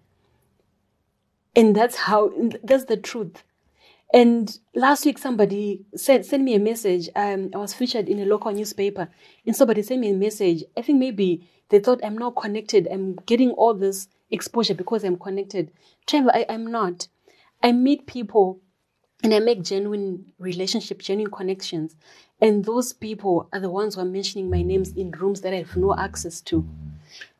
[1.54, 2.30] And that's how
[2.62, 3.42] that's the truth.
[4.14, 7.08] And last week somebody sent sent me a message.
[7.16, 9.08] Um, I was featured in a local newspaper,
[9.44, 10.62] and somebody sent me a message.
[10.76, 12.86] I think maybe they thought I'm not connected.
[12.90, 15.70] I'm getting all this exposure because I'm connected.
[16.06, 17.08] Trevor, I, I'm not.
[17.62, 18.60] I meet people
[19.22, 21.96] and I make genuine relationships, genuine connections.
[22.40, 25.58] And those people are the ones who are mentioning my names in rooms that I
[25.58, 26.68] have no access to.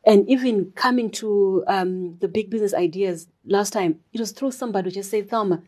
[0.05, 4.89] And even coming to um, the big business ideas last time, it was through somebody
[4.89, 5.63] who just said, Thelma,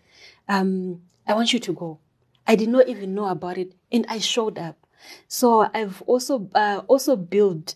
[0.49, 1.99] um, I want you to go.
[2.47, 4.79] I did not even know about it, and I showed up.
[5.27, 7.75] So I've also uh, also built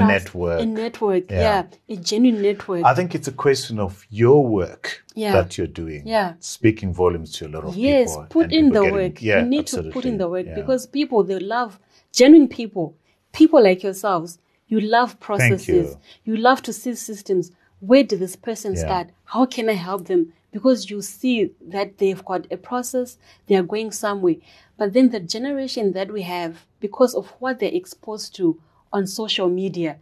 [0.00, 0.60] A network.
[0.60, 1.40] a network, Yeah.
[1.88, 2.84] yeah, a genuine network.
[2.84, 5.32] I think it's a question of your work Yeah.
[5.32, 6.02] that you're doing.
[6.06, 6.34] Yeah.
[6.40, 8.22] Speaking volumes to a lot of yes people.
[8.22, 10.46] Yes, put in people the getting- work Yeah, you need to put in the work
[10.46, 10.54] Yeah.
[10.54, 11.78] because people they love
[12.12, 12.94] genuine people
[13.32, 14.38] people like yourselves
[14.68, 16.36] you love processes you.
[16.36, 20.90] love to see systems where did this person start how can i help them because
[20.90, 23.16] you see that they've got a process
[23.46, 24.36] they are going somewhere
[24.76, 28.60] but then the generation that we have because of what they're exposed to
[28.92, 29.96] on social media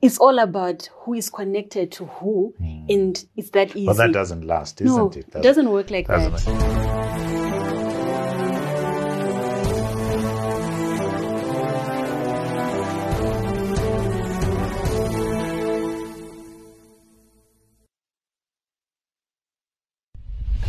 [0.00, 2.52] it's all about who is connected to who
[2.88, 5.16] and it's that easy But that doesn't last, isn't no, it?
[5.16, 6.48] it doesn't work like doesn't that.
[6.48, 6.82] it?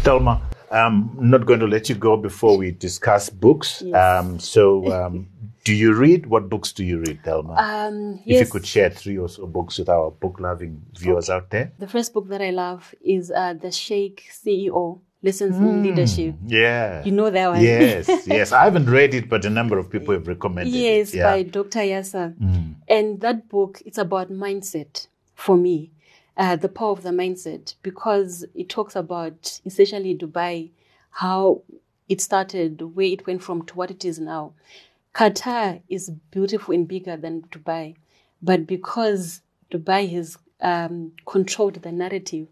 [0.03, 3.81] Thelma, I'm not going to let you go before we discuss books.
[3.85, 3.95] Yes.
[3.95, 5.29] Um, so, um,
[5.63, 6.25] do you read?
[6.25, 7.53] What books do you read, Thelma?
[7.53, 11.49] Um, if you could share three or so books with our book loving viewers out
[11.49, 11.71] there.
[11.79, 16.35] the first book that I love is uh, The Sheikh CEO Lessons in Leadership.
[16.45, 17.01] Yeah.
[17.05, 17.61] You know that one?
[17.61, 18.51] Yes, yes.
[18.51, 21.17] I haven't read it, but a number of people have recommended yes, it.
[21.17, 21.31] Yeah.
[21.31, 21.79] by Dr.
[21.79, 22.35] Yasser.
[22.89, 25.91] And that book, it's about mindset for me,
[26.35, 30.71] uh, the power of the mindset, because it talks about essentially Dubai,
[31.11, 31.61] how
[32.09, 34.53] it started, where it went from to what it is now.
[35.13, 37.95] Qatar is beautiful and bigger than Dubai,
[38.41, 39.41] but because
[39.71, 42.47] Dubai has um, controlled the narrative,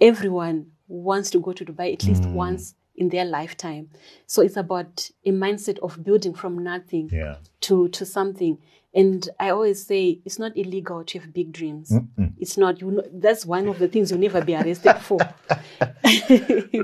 [0.00, 3.90] everyone wants to go to Dubai at least once in their lifetime.
[4.26, 7.36] So it's about a mindset of building from nothing Yeah.
[7.62, 8.58] to to something.
[8.94, 11.92] And I always say it's not illegal to have big dreams.
[12.38, 12.80] It's not.
[12.80, 15.18] You know, that's one of the things you'll never be arrested for.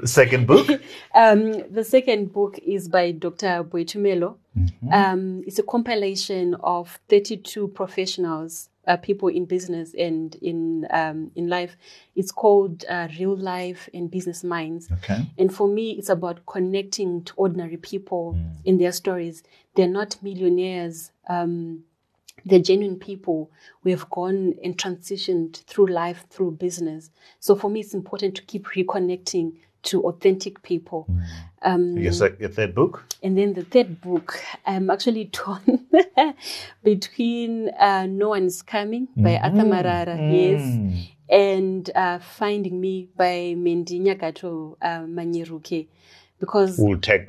[0.06, 0.68] Second book?
[1.14, 3.62] Um, the second book is by Dr.
[3.62, 4.36] Boitumelo.
[4.92, 11.48] Um, it's a compilation of 32 professionals, uh, people in business and in um, in
[11.48, 11.76] life.
[12.16, 14.88] It's called uh, Real Life and Business Minds.
[14.90, 15.24] Okay.
[15.38, 19.42] And for me, it's about connecting to ordinary people in their stories.
[19.76, 21.12] They're not millionaires.
[21.28, 21.84] Um,
[22.44, 23.50] they're genuine people
[23.84, 27.10] We have gone and transitioned through life, through business.
[27.40, 29.52] So for me, it's important to keep reconnecting
[29.84, 31.06] to authentic people.
[31.60, 33.04] Um, Your, sec- your third book?
[33.22, 35.86] and then the third book, I'm actually torn
[36.82, 44.00] between uh, No One's Coming by Arthur Marara, yes, and uh, Finding Me by Mendi
[44.00, 45.88] Nyakato uh, Manyeruke.
[46.40, 47.26] Because We'll take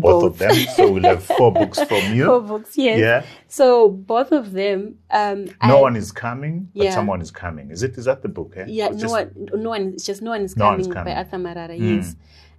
[0.00, 0.54] both, of them.
[0.76, 2.26] So we'll have four books from you.
[2.26, 2.98] four books, yes.
[2.98, 3.24] Yeah.
[3.48, 6.94] So both of them, um, No I- one is coming, but Yeah.
[6.94, 7.70] someone is coming.
[7.70, 7.96] Is it?
[7.98, 8.54] Is that the book?
[8.56, 8.64] Eh?
[8.68, 10.80] Yeah, Or no just- one, no one, it's just no one is No One coming
[10.88, 11.12] is Coming.
[11.14, 11.18] Hmm.
[11.18, 12.16] Arthur Marara, yes.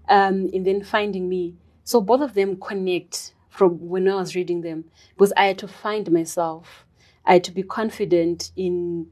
[0.09, 1.55] Um, and then finding me.
[1.83, 4.85] So both of them connect from when I was reading them
[5.15, 6.85] because I had to find myself.
[7.25, 9.07] I had to be confident in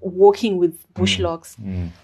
[0.00, 1.56] walking with bush logs.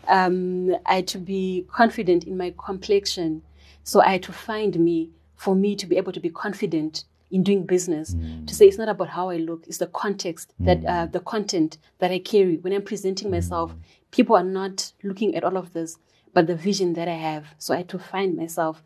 [0.08, 3.42] Um, I had to be confident in my complexion.
[3.82, 5.10] So I had to find me
[5.44, 8.14] for me to be able to be confident in doing business.
[8.46, 11.78] To say it's not about how I look, it's the context that uh, the content
[12.00, 13.68] that I carry when I'm presenting myself.
[14.10, 15.98] People are not looking at all of this,
[16.32, 17.44] but the vision that I have.
[17.58, 18.82] So I had to find myself.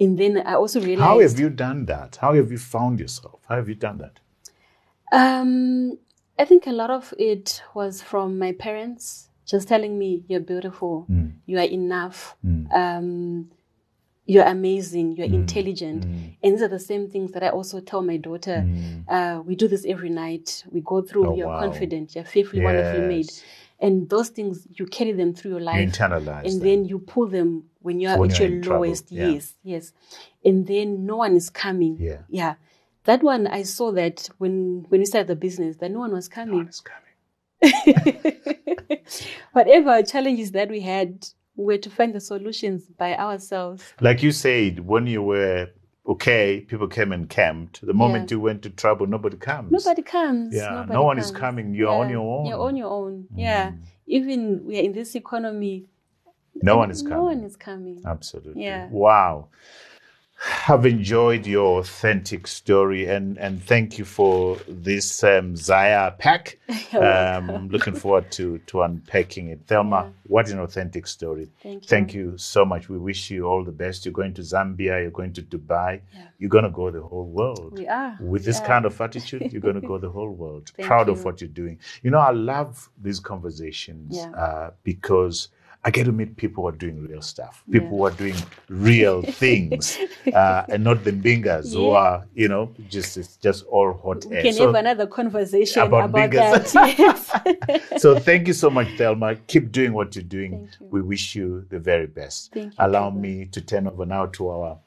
[0.00, 2.16] And then I also realized How have you done that?
[2.22, 3.40] How have you found yourself?
[3.48, 4.16] How have you done that?
[5.20, 5.98] Um,
[6.38, 11.06] I think a lot of it was from my parents just telling me, "You're beautiful,
[11.46, 12.36] you are enough,
[12.80, 13.50] um,
[14.28, 15.34] you're amazing, you're mm.
[15.34, 16.36] intelligent." Mm.
[16.42, 18.64] And these are the same things that I also tell my daughter.
[18.64, 19.04] Mm.
[19.08, 20.64] Uh, we do this every night.
[20.70, 21.28] We go through.
[21.28, 21.60] Oh, you're wow.
[21.60, 22.14] confident.
[22.14, 23.30] You're fearfully, wonderfully made.
[23.80, 26.60] And those things you carry them through your life, internalize and them.
[26.60, 29.10] then you pull them when you're When at you're your lowest.
[29.10, 29.28] yeah.
[29.28, 29.92] Yes, yes.
[30.44, 31.96] And then no one is coming.
[31.98, 32.22] Yeah.
[32.28, 32.54] yeah.
[33.04, 36.28] That one I saw that when when we started the business, that no one was
[36.28, 36.66] coming.
[36.66, 37.04] It's coming.
[39.52, 41.26] Whatever challenges that we had,
[41.64, 43.82] were to find the solutions by ourselves.
[44.00, 45.68] Like you said, when you were
[46.06, 47.84] okay, people came and camped.
[47.84, 48.36] The moment Yeah.
[48.36, 49.70] you went to trouble, nobody comes.
[49.70, 50.54] Nobody comes.
[50.54, 51.74] Yeah, nobody no one is coming.
[51.74, 52.46] You're on your own.
[52.46, 52.48] Mm.
[52.48, 53.26] You're on your own.
[53.34, 53.72] Yeah.
[54.06, 55.84] Even we are in this economy.
[56.62, 57.16] No one is coming.
[57.16, 58.02] No one is coming.
[58.06, 58.62] Absolutely.
[58.64, 58.88] Yeah.
[58.90, 59.48] Wow.
[60.68, 66.58] I've enjoyed your authentic story and, and thank you for this um, Zaya pack.
[66.94, 69.60] Um, looking forward to, to unpacking it.
[69.66, 71.48] Thelma, what an authentic story.
[71.62, 71.88] Thank you.
[71.88, 72.88] Thank you so much.
[72.88, 74.06] We wish you all the best.
[74.06, 76.28] You're going to Zambia, you're going to Dubai, Yeah.
[76.38, 77.74] you're going to go the whole world.
[77.78, 78.16] We are.
[78.20, 78.66] With this are.
[78.66, 80.72] kind of attitude, you're going to go the whole world.
[80.80, 81.78] Proud of what you're doing.
[82.02, 84.30] You know, I love these conversations Yeah.
[84.30, 85.48] uh, because
[85.84, 88.34] I get to meet people who are doing real stuff, people who are doing
[88.68, 89.96] real things,
[90.34, 94.36] uh, and not the bingers who are, you know, just it's just all hot We
[94.36, 94.42] air.
[94.42, 97.90] can So- have another conversation about about, that.
[97.98, 99.36] So thank you so much, Thelma.
[99.46, 100.68] Keep doing what you're doing.
[100.80, 100.86] You.
[100.90, 102.52] We wish you the very best.
[102.52, 103.20] Thank you, Allow Trevor.
[103.20, 104.78] me to turn over now to our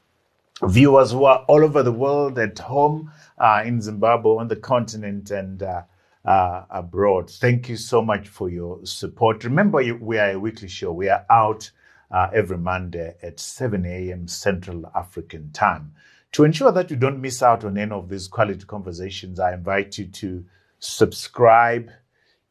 [0.64, 5.32] viewers who are all over the world, at home, uh, in Zimbabwe, on the continent,
[5.32, 5.82] and uh,
[6.26, 7.30] uh, abroad.
[7.30, 9.44] Thank you so much for your support.
[9.44, 10.92] Remember, we are a weekly show.
[10.92, 11.70] We are out
[12.12, 14.28] uh, every Monday at 7 a.m.
[14.28, 15.94] Central African time.
[16.34, 19.98] To ensure that you don't miss out on any of these quality conversations, I invite
[19.98, 20.46] you to
[20.80, 21.90] subscribe,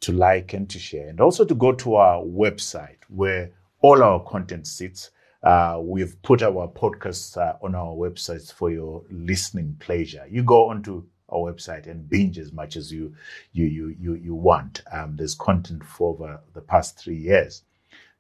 [0.00, 4.22] to like, and to share, and also to go to our website where all our
[4.24, 5.10] content sits.
[5.42, 10.26] Uh, we've put our podcasts uh, on our websites for your listening pleasure.
[10.28, 13.14] You go onto our website and binge as much as you
[13.52, 14.82] you you you, you want.
[14.92, 17.62] Um, there's content for over the past three years.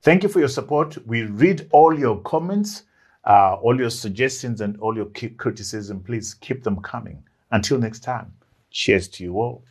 [0.02, 0.96] Thank you for your support.
[1.06, 2.84] We read all your comments,
[3.24, 6.00] uh, all your suggestions, and all your criticism.
[6.00, 7.22] Please keep them coming.
[7.50, 8.32] Until next time,
[8.70, 9.64] cheers to you all.